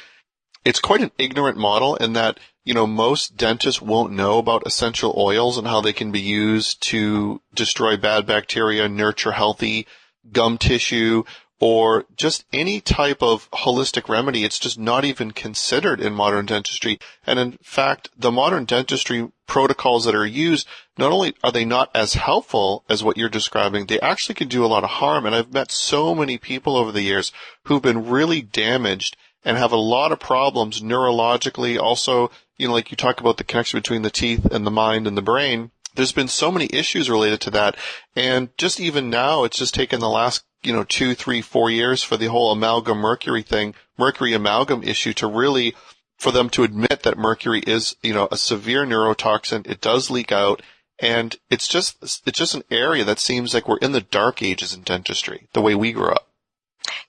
it's 0.65 0.81
quite 0.81 1.01
an 1.01 1.11
ignorant 1.17 1.57
model 1.57 1.95
in 1.95 2.11
that 2.13 2.41
you 2.67 2.73
know, 2.73 2.85
most 2.85 3.37
dentists 3.37 3.81
won't 3.81 4.11
know 4.11 4.39
about 4.39 4.67
essential 4.67 5.13
oils 5.17 5.57
and 5.57 5.65
how 5.65 5.79
they 5.79 5.93
can 5.93 6.11
be 6.11 6.19
used 6.19 6.81
to 6.81 7.41
destroy 7.55 7.95
bad 7.95 8.25
bacteria, 8.25 8.89
nurture 8.89 9.31
healthy 9.31 9.87
gum 10.33 10.57
tissue, 10.57 11.23
or 11.61 12.03
just 12.17 12.43
any 12.51 12.81
type 12.81 13.23
of 13.23 13.49
holistic 13.51 14.09
remedy. 14.09 14.43
It's 14.43 14.59
just 14.59 14.77
not 14.77 15.05
even 15.05 15.31
considered 15.31 16.01
in 16.01 16.11
modern 16.11 16.45
dentistry. 16.45 16.99
And 17.25 17.39
in 17.39 17.57
fact, 17.63 18.09
the 18.17 18.31
modern 18.31 18.65
dentistry 18.65 19.31
protocols 19.47 20.03
that 20.03 20.13
are 20.13 20.25
used, 20.25 20.67
not 20.97 21.13
only 21.13 21.35
are 21.45 21.53
they 21.53 21.63
not 21.63 21.89
as 21.95 22.15
helpful 22.15 22.83
as 22.89 23.01
what 23.01 23.15
you're 23.15 23.29
describing, 23.29 23.85
they 23.85 24.01
actually 24.01 24.35
can 24.35 24.49
do 24.49 24.65
a 24.65 24.67
lot 24.67 24.83
of 24.83 24.89
harm. 24.89 25.25
And 25.25 25.33
I've 25.33 25.53
met 25.53 25.71
so 25.71 26.13
many 26.13 26.37
people 26.37 26.75
over 26.75 26.91
the 26.91 27.01
years 27.01 27.31
who've 27.63 27.81
been 27.81 28.09
really 28.09 28.41
damaged 28.41 29.15
and 29.45 29.57
have 29.57 29.71
a 29.71 29.77
lot 29.77 30.11
of 30.11 30.19
problems 30.19 30.81
neurologically, 30.81 31.79
also 31.79 32.29
you 32.57 32.67
know, 32.67 32.73
like 32.73 32.91
you 32.91 32.97
talk 32.97 33.19
about 33.19 33.37
the 33.37 33.43
connection 33.43 33.79
between 33.79 34.01
the 34.01 34.09
teeth 34.09 34.45
and 34.45 34.65
the 34.65 34.71
mind 34.71 35.07
and 35.07 35.17
the 35.17 35.21
brain. 35.21 35.71
There's 35.95 36.11
been 36.11 36.27
so 36.27 36.51
many 36.51 36.69
issues 36.71 37.09
related 37.09 37.41
to 37.41 37.51
that. 37.51 37.75
And 38.15 38.49
just 38.57 38.79
even 38.79 39.09
now, 39.09 39.43
it's 39.43 39.57
just 39.57 39.73
taken 39.73 39.99
the 39.99 40.09
last, 40.09 40.43
you 40.61 40.73
know, 40.73 40.83
two, 40.83 41.15
three, 41.15 41.41
four 41.41 41.69
years 41.69 42.03
for 42.03 42.17
the 42.17 42.27
whole 42.27 42.51
amalgam 42.51 42.99
mercury 42.99 43.41
thing, 43.41 43.73
mercury 43.97 44.33
amalgam 44.33 44.83
issue 44.83 45.13
to 45.13 45.27
really, 45.27 45.75
for 46.17 46.31
them 46.31 46.49
to 46.51 46.63
admit 46.63 47.03
that 47.03 47.17
mercury 47.17 47.61
is, 47.65 47.95
you 48.03 48.13
know, 48.13 48.27
a 48.31 48.37
severe 48.37 48.85
neurotoxin. 48.85 49.67
It 49.67 49.81
does 49.81 50.09
leak 50.09 50.31
out. 50.31 50.61
And 50.99 51.35
it's 51.49 51.67
just, 51.67 52.01
it's 52.01 52.37
just 52.37 52.55
an 52.55 52.63
area 52.71 53.03
that 53.03 53.19
seems 53.19 53.53
like 53.53 53.67
we're 53.67 53.77
in 53.77 53.91
the 53.91 54.01
dark 54.01 54.41
ages 54.41 54.73
in 54.73 54.81
dentistry, 54.81 55.47
the 55.53 55.61
way 55.61 55.75
we 55.75 55.93
grew 55.93 56.09
up. 56.09 56.27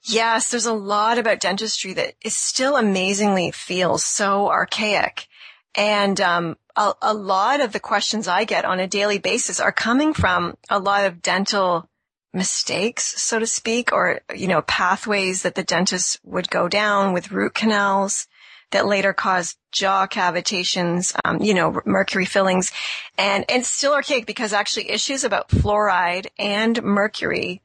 Yes, 0.03 0.51
there's 0.51 0.67
a 0.67 0.73
lot 0.73 1.19
about 1.19 1.41
dentistry 1.41 1.93
that 1.95 2.15
is 2.23 2.37
still 2.37 2.77
amazingly 2.77 3.51
feels 3.51 4.05
so 4.05 4.49
archaic. 4.49 5.27
And 5.74 6.20
um, 6.20 6.57
a, 6.76 6.92
a 7.02 7.14
lot 7.14 7.61
of 7.61 7.72
the 7.72 7.81
questions 7.81 8.28
I 8.28 8.44
get 8.44 8.64
on 8.64 8.81
a 8.81 8.87
daily 8.87 9.18
basis 9.18 9.61
are 9.61 9.72
coming 9.72 10.12
from 10.14 10.57
a 10.70 10.78
lot 10.78 11.04
of 11.04 11.22
dental 11.22 11.88
mistakes, 12.33 13.20
so 13.20 13.38
to 13.38 13.46
speak, 13.46 13.92
or, 13.92 14.20
you 14.35 14.48
know, 14.48 14.62
pathways 14.62 15.42
that 15.42 15.54
the 15.54 15.64
dentist 15.64 16.20
would 16.24 16.50
go 16.50 16.68
down 16.68 17.12
with 17.12 17.33
root 17.33 17.54
canals 17.54 18.26
that 18.70 18.87
later 18.87 19.12
caused 19.12 19.57
jaw 19.72 20.07
cavitations, 20.07 21.14
um, 21.24 21.40
you 21.40 21.54
know, 21.54 21.81
mercury 21.87 22.26
fillings. 22.26 22.70
And, 23.16 23.44
and 23.48 23.64
still 23.64 23.94
archaic 23.94 24.26
because 24.26 24.52
actually 24.52 24.90
issues 24.90 25.24
about 25.24 25.48
fluoride 25.48 26.26
and 26.38 26.83
mercury 26.83 27.62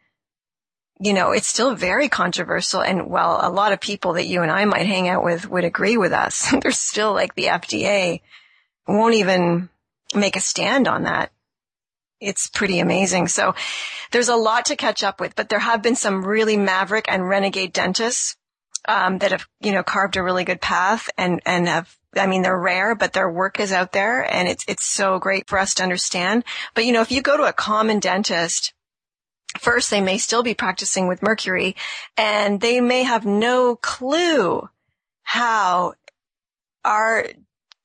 you 1.04 1.12
know, 1.12 1.32
it's 1.32 1.48
still 1.48 1.76
very 1.76 2.08
controversial. 2.08 2.82
And 2.82 3.10
while 3.10 3.40
a 3.42 3.52
lot 3.52 3.74
of 3.74 3.82
people 3.82 4.14
that 4.14 4.26
you 4.26 4.42
and 4.42 4.50
I 4.50 4.64
might 4.64 4.86
hang 4.86 5.10
out 5.10 5.24
with 5.24 5.50
would 5.50 5.66
agree 5.66 5.98
with 5.98 6.14
us, 6.14 6.54
there's 6.62 6.80
still 6.80 7.14
like 7.14 7.36
the 7.36 7.48
FDA 7.48 8.22
won't 8.88 9.16
even 9.16 9.70
make 10.16 10.38
a 10.38 10.40
stand 10.40 10.88
on 10.88 11.04
that. 11.04 11.32
it's 12.22 12.48
pretty 12.48 12.80
amazing. 12.80 13.28
So 13.28 13.54
there's 14.12 14.30
a 14.30 14.36
lot 14.38 14.66
to 14.66 14.78
catch 14.78 15.04
up 15.04 15.20
with, 15.20 15.36
but 15.36 15.50
there 15.50 15.60
have 15.60 15.82
been 15.82 15.98
some 15.98 16.24
really 16.24 16.56
maverick 16.56 17.06
and 17.10 17.28
renegade 17.28 17.74
dentists 17.74 18.38
um, 18.88 19.18
that 19.18 19.32
have, 19.32 19.46
you 19.60 19.74
know, 19.74 19.84
carved 19.84 20.16
a 20.16 20.24
really 20.24 20.46
good 20.46 20.62
path 20.62 21.10
and, 21.18 21.42
and 21.46 21.68
have, 21.68 21.94
I 22.16 22.28
mean, 22.28 22.44
they're 22.44 22.58
rare, 22.58 22.96
but 22.96 23.12
their 23.12 23.30
work 23.30 23.60
is 23.60 23.74
out 23.74 23.92
there 23.92 24.22
and 24.22 24.48
it's, 24.48 24.64
it's 24.70 24.86
so 24.86 25.20
great 25.20 25.50
for 25.50 25.60
us 25.60 25.74
to 25.76 25.84
understand. 25.84 26.46
But, 26.76 26.86
you 26.86 26.94
know, 26.94 27.02
if 27.02 27.12
you 27.12 27.22
go 27.22 27.36
to 27.36 27.44
a 27.44 27.52
common 27.52 28.00
dentist, 28.00 28.74
first 29.60 29.90
they 29.90 30.02
may 30.02 30.18
still 30.18 30.44
be 30.44 30.54
practicing 30.54 31.08
with 31.08 31.24
mercury 31.24 31.76
and 32.18 32.62
they 32.62 32.82
may 32.82 33.04
have 33.04 33.26
no 33.26 33.76
clue 33.76 34.68
how 35.24 35.94
our 36.84 37.26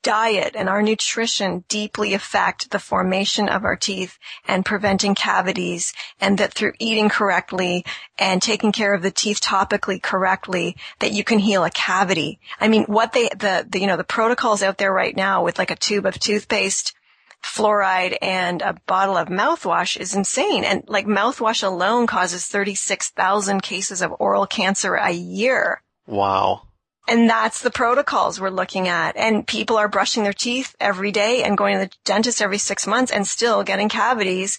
diet 0.02 0.54
and 0.57 0.68
our 0.68 0.81
nutrition 0.81 1.64
deeply 1.68 2.14
affect 2.14 2.70
the 2.70 2.78
formation 2.78 3.48
of 3.48 3.64
our 3.64 3.76
teeth 3.76 4.18
and 4.46 4.64
preventing 4.64 5.14
cavities 5.14 5.92
and 6.20 6.38
that 6.38 6.54
through 6.54 6.72
eating 6.78 7.09
correctly 7.09 7.85
and 8.18 8.40
taking 8.40 8.72
care 8.72 8.94
of 8.94 9.02
the 9.02 9.11
teeth 9.11 9.40
topically 9.40 10.00
correctly 10.00 10.76
that 11.00 11.12
you 11.12 11.24
can 11.24 11.38
heal 11.38 11.64
a 11.64 11.70
cavity. 11.70 12.38
I 12.61 12.68
mean, 12.68 12.85
what 12.85 13.12
they, 13.12 13.28
the, 13.28 13.66
the, 13.68 13.81
you 13.81 13.87
know, 13.87 13.96
the 13.96 14.04
protocols 14.04 14.62
out 14.62 14.78
there 14.78 14.92
right 14.92 15.16
now 15.16 15.44
with 15.44 15.59
like 15.59 15.70
a 15.70 15.76
tube 15.76 16.07
of 16.07 16.18
toothpaste 16.18 16.94
fluoride 17.42 18.16
and 18.20 18.62
a 18.62 18.77
bottle 18.87 19.16
of 19.16 19.29
mouthwash 19.29 19.98
is 19.98 20.14
insane. 20.14 20.64
And 20.64 20.85
like 20.88 21.07
mouthwash 21.07 21.62
alone 21.62 22.07
causes 22.07 22.46
36,000 22.46 23.62
cases 23.62 24.03
of 24.03 24.14
oral 24.18 24.46
cancer 24.46 24.94
a 24.94 25.11
year. 25.11 25.83
Wow. 26.07 26.62
And 27.09 27.29
that's 27.29 27.62
the 27.62 27.70
protocols 27.70 28.38
we're 28.38 28.51
looking 28.51 28.87
at. 28.87 29.16
And 29.16 29.46
people 29.46 29.77
are 29.77 29.88
brushing 29.88 30.24
their 30.24 30.35
teeth 30.35 30.77
every 30.79 31.11
day 31.11 31.42
and 31.42 31.57
going 31.57 31.79
to 31.79 31.87
the 31.87 31.92
dentist 32.05 32.42
every 32.42 32.59
six 32.59 32.87
months 32.87 33.11
and 33.11 33.27
still 33.27 33.62
getting 33.62 33.88
cavities 33.88 34.59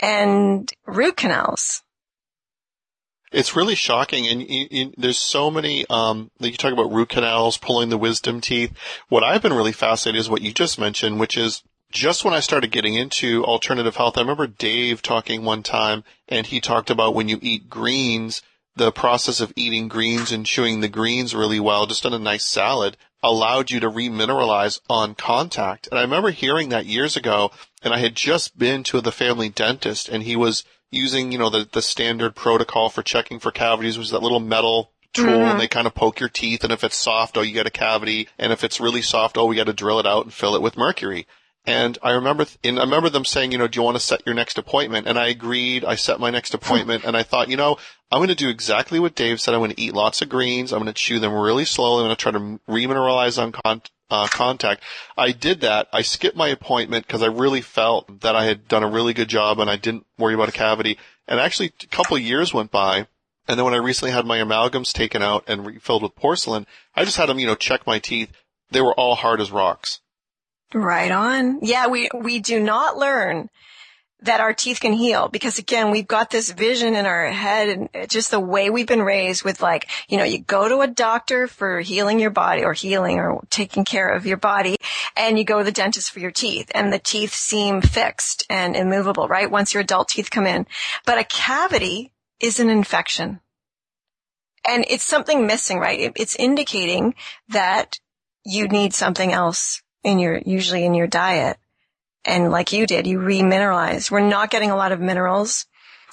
and 0.00 0.70
root 0.84 1.16
canals. 1.16 1.82
It's 3.32 3.56
really 3.56 3.74
shocking, 3.74 4.26
and 4.28 4.40
you, 4.40 4.68
you, 4.70 4.92
there's 4.96 5.18
so 5.18 5.50
many. 5.50 5.84
Um, 5.90 6.30
like 6.38 6.52
you 6.52 6.56
talk 6.56 6.72
about 6.72 6.92
root 6.92 7.08
canals, 7.08 7.58
pulling 7.58 7.88
the 7.88 7.98
wisdom 7.98 8.40
teeth. 8.40 8.72
What 9.08 9.24
I've 9.24 9.42
been 9.42 9.52
really 9.52 9.72
fascinated 9.72 10.20
is 10.20 10.30
what 10.30 10.42
you 10.42 10.52
just 10.52 10.78
mentioned, 10.78 11.18
which 11.18 11.36
is 11.36 11.62
just 11.96 12.26
when 12.26 12.34
I 12.34 12.40
started 12.40 12.70
getting 12.70 12.94
into 12.94 13.42
alternative 13.42 13.96
health. 13.96 14.18
I 14.18 14.20
remember 14.20 14.46
Dave 14.46 15.00
talking 15.00 15.44
one 15.44 15.62
time, 15.62 16.04
and 16.28 16.46
he 16.46 16.60
talked 16.60 16.90
about 16.90 17.14
when 17.14 17.26
you 17.26 17.38
eat 17.40 17.70
greens, 17.70 18.42
the 18.76 18.92
process 18.92 19.40
of 19.40 19.50
eating 19.56 19.88
greens 19.88 20.30
and 20.30 20.44
chewing 20.44 20.80
the 20.80 20.88
greens 20.88 21.34
really 21.34 21.58
well, 21.58 21.86
just 21.86 22.04
on 22.04 22.12
a 22.12 22.18
nice 22.18 22.44
salad, 22.44 22.98
allowed 23.22 23.70
you 23.70 23.80
to 23.80 23.90
remineralize 23.90 24.78
on 24.90 25.14
contact. 25.14 25.88
And 25.90 25.98
I 25.98 26.02
remember 26.02 26.32
hearing 26.32 26.68
that 26.68 26.84
years 26.84 27.16
ago, 27.16 27.50
and 27.82 27.94
I 27.94 27.98
had 27.98 28.14
just 28.14 28.58
been 28.58 28.82
to 28.84 29.00
the 29.00 29.10
family 29.10 29.48
dentist, 29.48 30.10
and 30.10 30.22
he 30.22 30.36
was 30.36 30.64
using, 30.90 31.32
you 31.32 31.38
know, 31.38 31.48
the, 31.48 31.66
the 31.72 31.80
standard 31.80 32.36
protocol 32.36 32.90
for 32.90 33.02
checking 33.02 33.38
for 33.38 33.50
cavities, 33.50 33.96
was 33.96 34.10
that 34.10 34.22
little 34.22 34.38
metal 34.38 34.92
tool 35.14 35.24
mm-hmm. 35.24 35.50
and 35.52 35.60
they 35.60 35.66
kind 35.66 35.86
of 35.86 35.94
poke 35.94 36.20
your 36.20 36.28
teeth 36.28 36.62
and 36.62 36.74
if 36.74 36.84
it's 36.84 36.94
soft, 36.94 37.38
oh, 37.38 37.40
you 37.40 37.54
get 37.54 37.66
a 37.66 37.70
cavity. 37.70 38.28
And 38.38 38.52
if 38.52 38.62
it's 38.62 38.80
really 38.80 39.00
soft, 39.00 39.38
oh, 39.38 39.46
we 39.46 39.56
got 39.56 39.64
to 39.64 39.72
drill 39.72 39.98
it 39.98 40.06
out 40.06 40.24
and 40.24 40.34
fill 40.34 40.54
it 40.54 40.60
with 40.60 40.76
mercury. 40.76 41.26
And 41.66 41.98
I 42.00 42.12
remember, 42.12 42.44
th- 42.44 42.58
and 42.62 42.78
I 42.78 42.82
remember 42.82 43.10
them 43.10 43.24
saying, 43.24 43.50
you 43.50 43.58
know, 43.58 43.66
do 43.66 43.78
you 43.78 43.82
want 43.82 43.96
to 43.96 44.02
set 44.02 44.24
your 44.24 44.36
next 44.36 44.56
appointment? 44.56 45.08
And 45.08 45.18
I 45.18 45.26
agreed. 45.26 45.84
I 45.84 45.96
set 45.96 46.20
my 46.20 46.30
next 46.30 46.54
appointment 46.54 47.04
and 47.04 47.16
I 47.16 47.24
thought, 47.24 47.50
you 47.50 47.56
know, 47.56 47.76
I'm 48.10 48.20
going 48.20 48.28
to 48.28 48.36
do 48.36 48.48
exactly 48.48 49.00
what 49.00 49.16
Dave 49.16 49.40
said. 49.40 49.52
I'm 49.52 49.60
going 49.60 49.72
to 49.72 49.80
eat 49.80 49.92
lots 49.92 50.22
of 50.22 50.28
greens. 50.28 50.72
I'm 50.72 50.78
going 50.78 50.86
to 50.86 50.92
chew 50.92 51.18
them 51.18 51.34
really 51.34 51.64
slowly. 51.64 52.02
I'm 52.02 52.06
going 52.06 52.16
to 52.16 52.22
try 52.22 52.32
to 52.32 52.60
remineralize 52.68 53.42
on 53.42 53.50
con- 53.50 53.82
uh, 54.10 54.28
contact. 54.28 54.84
I 55.18 55.32
did 55.32 55.62
that. 55.62 55.88
I 55.92 56.02
skipped 56.02 56.36
my 56.36 56.48
appointment 56.48 57.06
because 57.06 57.22
I 57.22 57.26
really 57.26 57.62
felt 57.62 58.20
that 58.20 58.36
I 58.36 58.44
had 58.44 58.68
done 58.68 58.84
a 58.84 58.88
really 58.88 59.12
good 59.12 59.28
job 59.28 59.58
and 59.58 59.68
I 59.68 59.74
didn't 59.74 60.06
worry 60.18 60.34
about 60.34 60.48
a 60.48 60.52
cavity. 60.52 60.98
And 61.26 61.40
actually 61.40 61.72
a 61.82 61.86
couple 61.88 62.16
of 62.16 62.22
years 62.22 62.54
went 62.54 62.70
by. 62.70 63.08
And 63.48 63.58
then 63.58 63.64
when 63.64 63.74
I 63.74 63.78
recently 63.78 64.12
had 64.12 64.24
my 64.24 64.38
amalgams 64.38 64.92
taken 64.92 65.22
out 65.22 65.44
and 65.48 65.66
refilled 65.66 66.04
with 66.04 66.14
porcelain, 66.14 66.66
I 66.94 67.04
just 67.04 67.16
had 67.16 67.28
them, 67.28 67.40
you 67.40 67.46
know, 67.46 67.54
check 67.56 67.86
my 67.86 67.98
teeth. 67.98 68.30
They 68.70 68.80
were 68.80 68.94
all 68.94 69.16
hard 69.16 69.40
as 69.40 69.50
rocks. 69.50 70.00
Right 70.74 71.10
on. 71.10 71.60
Yeah, 71.62 71.86
we, 71.86 72.08
we 72.14 72.40
do 72.40 72.60
not 72.60 72.96
learn 72.96 73.48
that 74.22 74.40
our 74.40 74.54
teeth 74.54 74.80
can 74.80 74.92
heal 74.92 75.28
because 75.28 75.58
again, 75.58 75.90
we've 75.90 76.06
got 76.06 76.30
this 76.30 76.50
vision 76.50 76.94
in 76.94 77.04
our 77.04 77.26
head 77.26 77.68
and 77.68 78.10
just 78.10 78.30
the 78.30 78.40
way 78.40 78.70
we've 78.70 78.86
been 78.86 79.02
raised 79.02 79.44
with 79.44 79.60
like, 79.60 79.88
you 80.08 80.16
know, 80.16 80.24
you 80.24 80.38
go 80.38 80.68
to 80.68 80.80
a 80.80 80.86
doctor 80.86 81.46
for 81.46 81.80
healing 81.80 82.18
your 82.18 82.30
body 82.30 82.64
or 82.64 82.72
healing 82.72 83.18
or 83.18 83.42
taking 83.50 83.84
care 83.84 84.08
of 84.08 84.26
your 84.26 84.38
body 84.38 84.76
and 85.16 85.38
you 85.38 85.44
go 85.44 85.58
to 85.58 85.64
the 85.64 85.72
dentist 85.72 86.10
for 86.10 86.20
your 86.20 86.30
teeth 86.30 86.70
and 86.74 86.92
the 86.92 86.98
teeth 86.98 87.34
seem 87.34 87.82
fixed 87.82 88.44
and 88.48 88.74
immovable, 88.74 89.28
right? 89.28 89.50
Once 89.50 89.74
your 89.74 89.82
adult 89.82 90.08
teeth 90.08 90.30
come 90.30 90.46
in. 90.46 90.66
But 91.04 91.18
a 91.18 91.24
cavity 91.24 92.12
is 92.40 92.58
an 92.58 92.70
infection. 92.70 93.40
And 94.68 94.84
it's 94.88 95.04
something 95.04 95.46
missing, 95.46 95.78
right? 95.78 96.12
It's 96.16 96.34
indicating 96.34 97.14
that 97.48 98.00
you 98.44 98.66
need 98.66 98.94
something 98.94 99.32
else 99.32 99.82
in 100.06 100.18
your, 100.18 100.40
usually 100.46 100.84
in 100.86 100.94
your 100.94 101.08
diet. 101.08 101.58
And 102.24 102.50
like 102.50 102.72
you 102.72 102.86
did, 102.86 103.06
you 103.06 103.18
remineralize. 103.18 104.10
We're 104.10 104.20
not 104.20 104.50
getting 104.50 104.70
a 104.70 104.76
lot 104.76 104.92
of 104.92 105.00
minerals. 105.00 105.66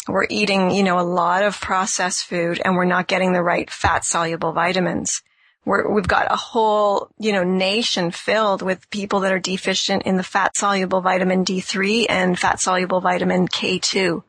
We're 0.07 0.27
eating, 0.29 0.71
you 0.71 0.83
know, 0.83 0.99
a 0.99 1.01
lot 1.01 1.43
of 1.43 1.61
processed 1.61 2.25
food 2.25 2.61
and 2.63 2.75
we're 2.75 2.85
not 2.85 3.07
getting 3.07 3.31
the 3.31 3.41
right 3.41 3.69
fat 3.69 4.03
soluble 4.03 4.51
vitamins. 4.51 5.21
We're, 5.65 5.89
we've 5.89 6.07
got 6.07 6.29
a 6.29 6.35
whole, 6.35 7.09
you 7.17 7.31
know, 7.31 7.43
nation 7.43 8.11
filled 8.11 8.61
with 8.61 8.89
people 8.89 9.21
that 9.21 9.31
are 9.31 9.39
deficient 9.39 10.03
in 10.03 10.17
the 10.17 10.23
fat 10.23 10.57
soluble 10.57 10.99
vitamin 10.99 11.45
D3 11.45 12.07
and 12.09 12.37
fat 12.37 12.59
soluble 12.59 12.99
vitamin 12.99 13.47
K2. 13.47 14.23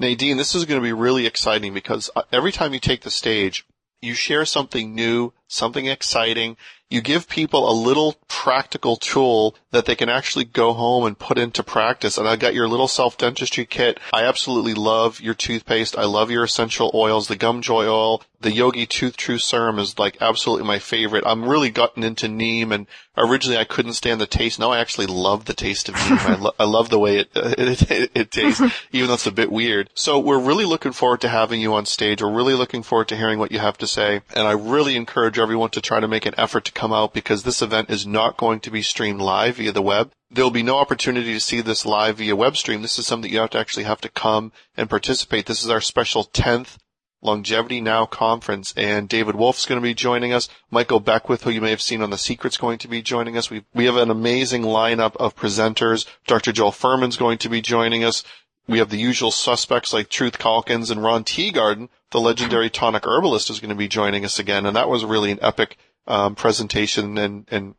Nadine, 0.00 0.38
this 0.38 0.56
is 0.56 0.64
going 0.64 0.80
to 0.80 0.84
be 0.84 0.92
really 0.92 1.26
exciting 1.26 1.72
because 1.72 2.10
uh, 2.16 2.22
every 2.32 2.50
time 2.50 2.74
you 2.74 2.80
take 2.80 3.02
the 3.02 3.10
stage, 3.10 3.64
you 4.00 4.14
share 4.14 4.44
something 4.44 4.94
new, 4.94 5.32
something 5.52 5.86
exciting, 5.86 6.56
you 6.92 7.00
give 7.00 7.28
people 7.28 7.70
a 7.70 7.72
little 7.72 8.16
practical 8.28 8.96
tool 8.96 9.56
that 9.70 9.86
they 9.86 9.94
can 9.94 10.08
actually 10.08 10.44
go 10.44 10.74
home 10.74 11.04
and 11.04 11.18
put 11.18 11.38
into 11.38 11.62
practice. 11.62 12.18
And 12.18 12.28
I 12.28 12.36
got 12.36 12.54
your 12.54 12.68
little 12.68 12.88
self 12.88 13.16
dentistry 13.16 13.64
kit. 13.64 13.98
I 14.12 14.24
absolutely 14.24 14.74
love 14.74 15.20
your 15.20 15.34
toothpaste. 15.34 15.96
I 15.96 16.04
love 16.04 16.30
your 16.30 16.44
essential 16.44 16.90
oils, 16.94 17.28
the 17.28 17.36
gum 17.36 17.62
joy 17.62 17.86
oil, 17.86 18.22
the 18.42 18.52
Yogi 18.52 18.86
Tooth 18.86 19.16
True 19.16 19.38
Serum 19.38 19.78
is 19.78 19.98
like 19.98 20.20
absolutely 20.20 20.66
my 20.66 20.78
favorite. 20.78 21.24
I'm 21.26 21.48
really 21.48 21.70
gotten 21.70 22.02
into 22.02 22.28
neem 22.28 22.72
and 22.72 22.86
originally 23.16 23.56
I 23.56 23.64
couldn't 23.64 23.94
stand 23.94 24.20
the 24.20 24.26
taste. 24.26 24.58
Now 24.58 24.72
I 24.72 24.80
actually 24.80 25.06
love 25.06 25.44
the 25.44 25.54
taste 25.54 25.88
of 25.88 25.94
neem. 25.94 26.18
I, 26.18 26.34
lo- 26.34 26.54
I 26.58 26.64
love 26.64 26.90
the 26.90 26.98
way 26.98 27.18
it, 27.18 27.30
it, 27.34 27.90
it, 27.90 28.10
it 28.14 28.30
tastes, 28.30 28.60
even 28.92 29.08
though 29.08 29.14
it's 29.14 29.26
a 29.26 29.32
bit 29.32 29.50
weird. 29.50 29.90
So 29.94 30.18
we're 30.18 30.40
really 30.40 30.64
looking 30.64 30.92
forward 30.92 31.20
to 31.22 31.28
having 31.28 31.60
you 31.60 31.72
on 31.74 31.86
stage. 31.86 32.20
We're 32.20 32.34
really 32.34 32.54
looking 32.54 32.82
forward 32.82 33.08
to 33.08 33.16
hearing 33.16 33.38
what 33.38 33.52
you 33.52 33.60
have 33.60 33.78
to 33.78 33.86
say. 33.86 34.22
And 34.34 34.46
I 34.46 34.52
really 34.52 34.96
encourage 34.96 35.38
everyone 35.42 35.70
to 35.70 35.80
try 35.80 36.00
to 36.00 36.08
make 36.08 36.26
an 36.26 36.34
effort 36.38 36.64
to 36.66 36.72
come 36.72 36.92
out 36.92 37.12
because 37.12 37.42
this 37.42 37.62
event 37.62 37.90
is 37.90 38.06
not 38.06 38.36
going 38.36 38.60
to 38.60 38.70
be 38.70 38.82
streamed 38.82 39.20
live 39.20 39.56
via 39.56 39.72
the 39.72 39.82
web. 39.82 40.12
There'll 40.30 40.50
be 40.50 40.62
no 40.62 40.78
opportunity 40.78 41.32
to 41.34 41.40
see 41.40 41.60
this 41.60 41.84
live 41.84 42.18
via 42.18 42.34
web 42.34 42.56
stream. 42.56 42.82
This 42.82 42.98
is 42.98 43.06
something 43.06 43.30
you 43.30 43.40
have 43.40 43.50
to 43.50 43.58
actually 43.58 43.84
have 43.84 44.00
to 44.02 44.08
come 44.08 44.52
and 44.76 44.88
participate. 44.88 45.46
This 45.46 45.62
is 45.62 45.70
our 45.70 45.80
special 45.80 46.24
10th 46.24 46.78
Longevity 47.24 47.80
Now 47.80 48.04
conference, 48.04 48.74
and 48.76 49.08
David 49.08 49.36
Wolfe's 49.36 49.64
going 49.64 49.80
to 49.80 49.82
be 49.82 49.94
joining 49.94 50.32
us. 50.32 50.48
Michael 50.72 50.98
Beckwith, 50.98 51.44
who 51.44 51.50
you 51.50 51.60
may 51.60 51.70
have 51.70 51.80
seen 51.80 52.02
on 52.02 52.10
The 52.10 52.18
Secret's 52.18 52.56
going 52.56 52.78
to 52.78 52.88
be 52.88 53.00
joining 53.00 53.36
us. 53.36 53.48
We 53.48 53.64
we 53.72 53.84
have 53.84 53.96
an 53.96 54.10
amazing 54.10 54.62
lineup 54.62 55.14
of 55.16 55.36
presenters. 55.36 56.04
Dr. 56.26 56.50
Joel 56.50 56.72
Fuhrman's 56.72 57.16
going 57.16 57.38
to 57.38 57.48
be 57.48 57.60
joining 57.60 58.02
us. 58.02 58.24
We 58.66 58.78
have 58.78 58.90
the 58.90 58.98
usual 58.98 59.30
suspects 59.30 59.92
like 59.92 60.08
Truth 60.08 60.38
Calkins 60.38 60.90
and 60.90 61.02
Ron 61.02 61.22
Teeguarden, 61.22 61.88
the 62.12 62.20
legendary 62.20 62.70
tonic 62.70 63.04
herbalist, 63.06 63.50
is 63.50 63.60
going 63.60 63.70
to 63.70 63.74
be 63.74 63.88
joining 63.88 64.24
us 64.24 64.38
again, 64.38 64.66
and 64.66 64.76
that 64.76 64.88
was 64.88 65.04
really 65.04 65.30
an 65.30 65.38
epic 65.42 65.76
um, 66.06 66.34
presentation. 66.34 67.18
And 67.18 67.46
and 67.50 67.74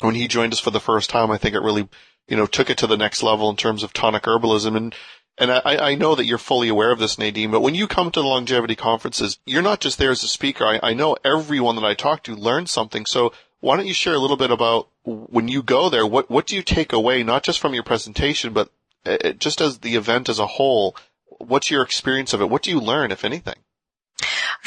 when 0.00 0.14
he 0.14 0.28
joined 0.28 0.52
us 0.52 0.60
for 0.60 0.70
the 0.70 0.80
first 0.80 1.10
time, 1.10 1.30
I 1.30 1.38
think 1.38 1.54
it 1.54 1.60
really 1.60 1.88
you 2.28 2.36
know 2.36 2.46
took 2.46 2.70
it 2.70 2.78
to 2.78 2.86
the 2.86 2.96
next 2.96 3.22
level 3.22 3.48
in 3.48 3.56
terms 3.56 3.82
of 3.82 3.92
tonic 3.92 4.24
herbalism 4.24 4.76
and 4.76 4.94
and 5.38 5.52
I, 5.52 5.60
I 5.64 5.94
know 5.96 6.14
that 6.14 6.24
you're 6.24 6.38
fully 6.38 6.68
aware 6.68 6.90
of 6.90 6.98
this, 6.98 7.18
Nadine, 7.18 7.50
but 7.50 7.60
when 7.60 7.74
you 7.74 7.86
come 7.86 8.10
to 8.10 8.20
the 8.20 8.26
longevity 8.26 8.74
conferences, 8.74 9.38
you're 9.44 9.60
not 9.60 9.80
just 9.80 9.98
there 9.98 10.10
as 10.10 10.22
a 10.22 10.28
speaker. 10.28 10.64
I, 10.64 10.80
I 10.82 10.94
know 10.94 11.16
everyone 11.24 11.76
that 11.76 11.84
I 11.84 11.92
talk 11.94 12.22
to 12.24 12.34
learns 12.34 12.70
something. 12.70 13.04
So 13.04 13.32
why 13.60 13.76
don't 13.76 13.86
you 13.86 13.92
share 13.92 14.14
a 14.14 14.18
little 14.18 14.38
bit 14.38 14.50
about 14.50 14.88
when 15.04 15.48
you 15.48 15.62
go 15.62 15.90
there, 15.90 16.06
what, 16.06 16.30
what 16.30 16.46
do 16.46 16.56
you 16.56 16.62
take 16.62 16.92
away, 16.92 17.22
not 17.22 17.42
just 17.42 17.58
from 17.58 17.74
your 17.74 17.82
presentation, 17.82 18.54
but 18.54 18.70
uh, 19.04 19.32
just 19.32 19.60
as 19.60 19.78
the 19.78 19.96
event 19.96 20.30
as 20.30 20.38
a 20.38 20.46
whole? 20.46 20.96
What's 21.38 21.70
your 21.70 21.82
experience 21.82 22.32
of 22.32 22.40
it? 22.40 22.48
What 22.48 22.62
do 22.62 22.70
you 22.70 22.80
learn, 22.80 23.12
if 23.12 23.22
anything? 23.22 23.56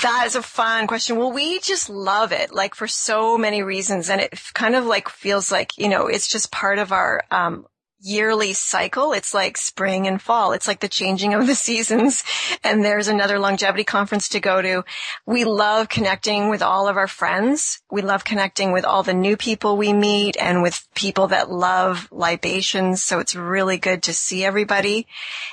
That 0.01 0.23
is 0.25 0.35
a 0.35 0.41
fun 0.41 0.87
question. 0.87 1.17
Well, 1.17 1.31
we 1.31 1.59
just 1.59 1.89
love 1.89 2.31
it, 2.31 2.53
like 2.53 2.75
for 2.75 2.87
so 2.87 3.37
many 3.37 3.63
reasons. 3.63 4.09
And 4.09 4.21
it 4.21 4.39
kind 4.53 4.75
of 4.75 4.85
like 4.85 5.09
feels 5.09 5.51
like, 5.51 5.77
you 5.77 5.89
know, 5.89 6.07
it's 6.07 6.27
just 6.27 6.51
part 6.51 6.79
of 6.79 6.91
our, 6.91 7.23
um, 7.31 7.65
yearly 8.01 8.53
cycle. 8.53 9.11
It's 9.13 9.33
like 9.33 9.57
spring 9.57 10.07
and 10.07 10.21
fall. 10.21 10.53
It's 10.53 10.67
like 10.67 10.79
the 10.79 10.87
changing 10.87 11.33
of 11.33 11.47
the 11.47 11.55
seasons. 11.67 12.23
And 12.63 12.83
there's 12.83 13.07
another 13.07 13.39
longevity 13.39 13.83
conference 13.83 14.29
to 14.29 14.39
go 14.39 14.61
to. 14.61 14.83
We 15.25 15.43
love 15.43 15.89
connecting 15.89 16.49
with 16.49 16.61
all 16.61 16.87
of 16.87 16.97
our 16.97 17.07
friends. 17.07 17.81
We 17.91 18.01
love 18.01 18.23
connecting 18.23 18.71
with 18.71 18.85
all 18.85 19.03
the 19.03 19.13
new 19.13 19.37
people 19.37 19.77
we 19.77 19.93
meet 19.93 20.37
and 20.39 20.61
with 20.61 20.87
people 20.95 21.27
that 21.27 21.51
love 21.51 22.07
libations. 22.11 23.03
So 23.03 23.19
it's 23.19 23.35
really 23.35 23.77
good 23.77 24.03
to 24.03 24.13
see 24.13 24.43
everybody. 24.43 25.07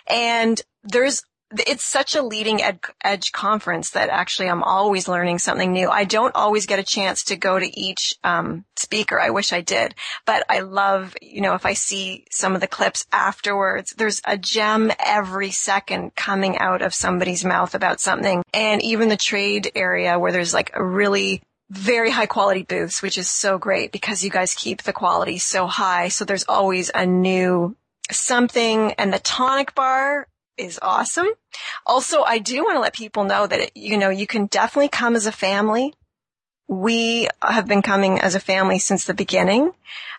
And 0.06 0.60
there's 0.84 1.24
it's 1.52 1.84
such 1.84 2.14
a 2.14 2.22
leading 2.22 2.62
ed- 2.62 2.80
edge 3.04 3.32
conference 3.32 3.90
that 3.90 4.08
actually 4.08 4.48
I'm 4.48 4.62
always 4.62 5.08
learning 5.08 5.38
something 5.38 5.72
new. 5.72 5.88
I 5.88 6.04
don't 6.04 6.34
always 6.34 6.66
get 6.66 6.78
a 6.78 6.84
chance 6.84 7.24
to 7.24 7.36
go 7.36 7.58
to 7.58 7.80
each 7.80 8.14
um, 8.24 8.64
speaker. 8.76 9.20
I 9.20 9.30
wish 9.30 9.52
I 9.52 9.60
did, 9.60 9.94
but 10.24 10.44
I 10.48 10.60
love, 10.60 11.14
you 11.22 11.40
know, 11.40 11.54
if 11.54 11.64
I 11.64 11.74
see 11.74 12.26
some 12.30 12.54
of 12.54 12.60
the 12.60 12.66
clips 12.66 13.06
afterwards, 13.12 13.94
there's 13.96 14.20
a 14.24 14.36
gem 14.36 14.90
every 14.98 15.50
second 15.50 16.16
coming 16.16 16.58
out 16.58 16.82
of 16.82 16.94
somebody's 16.94 17.44
mouth 17.44 17.74
about 17.74 18.00
something. 18.00 18.42
And 18.52 18.82
even 18.82 19.08
the 19.08 19.16
trade 19.16 19.70
area 19.74 20.18
where 20.18 20.32
there's 20.32 20.54
like 20.54 20.72
a 20.74 20.84
really 20.84 21.42
very 21.70 22.10
high 22.10 22.26
quality 22.26 22.62
booths, 22.62 23.02
which 23.02 23.18
is 23.18 23.30
so 23.30 23.58
great 23.58 23.92
because 23.92 24.24
you 24.24 24.30
guys 24.30 24.54
keep 24.54 24.82
the 24.82 24.92
quality 24.92 25.38
so 25.38 25.66
high. 25.66 26.08
So 26.08 26.24
there's 26.24 26.44
always 26.48 26.90
a 26.94 27.06
new 27.06 27.76
something 28.10 28.92
and 28.94 29.12
the 29.12 29.18
tonic 29.18 29.74
bar 29.74 30.28
is 30.56 30.78
awesome. 30.82 31.28
Also, 31.84 32.22
I 32.22 32.38
do 32.38 32.64
want 32.64 32.76
to 32.76 32.80
let 32.80 32.94
people 32.94 33.24
know 33.24 33.46
that, 33.46 33.76
you 33.76 33.96
know, 33.96 34.10
you 34.10 34.26
can 34.26 34.46
definitely 34.46 34.88
come 34.88 35.16
as 35.16 35.26
a 35.26 35.32
family. 35.32 35.94
We 36.68 37.28
have 37.42 37.68
been 37.68 37.82
coming 37.82 38.20
as 38.20 38.34
a 38.34 38.40
family 38.40 38.78
since 38.80 39.04
the 39.04 39.14
beginning, 39.14 39.72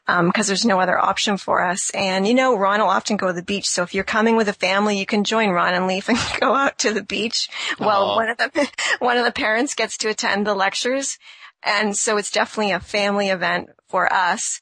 um, 0.08 0.32
cause 0.32 0.48
there's 0.48 0.66
no 0.66 0.80
other 0.80 0.98
option 0.98 1.36
for 1.36 1.62
us. 1.62 1.90
And, 1.90 2.26
you 2.26 2.34
know, 2.34 2.58
Ron 2.58 2.80
will 2.80 2.88
often 2.88 3.18
go 3.18 3.28
to 3.28 3.34
the 3.34 3.44
beach. 3.44 3.68
So 3.68 3.84
if 3.84 3.94
you're 3.94 4.06
coming 4.06 4.38
with 4.38 4.48
a 4.48 4.54
family, 4.54 4.98
you 4.98 5.06
can 5.06 5.26
join 5.26 5.50
Ron 5.50 5.74
and 5.74 5.88
Leaf 5.88 6.08
and 6.08 6.18
go 6.40 6.56
out 6.56 6.80
to 6.80 6.94
the 6.94 7.04
beach 7.04 7.50
while 7.78 8.16
one 8.16 8.30
of 8.30 8.38
the, 8.38 8.72
one 9.00 9.18
of 9.18 9.26
the 9.26 9.32
parents 9.34 9.76
gets 9.76 9.98
to 9.98 10.10
attend 10.10 10.48
the 10.48 10.56
lectures. 10.56 11.18
And 11.64 11.98
so 11.98 12.18
it's 12.18 12.32
definitely 12.32 12.72
a 12.72 12.80
family 12.80 13.30
event 13.30 13.70
for 13.90 14.12
us 14.12 14.62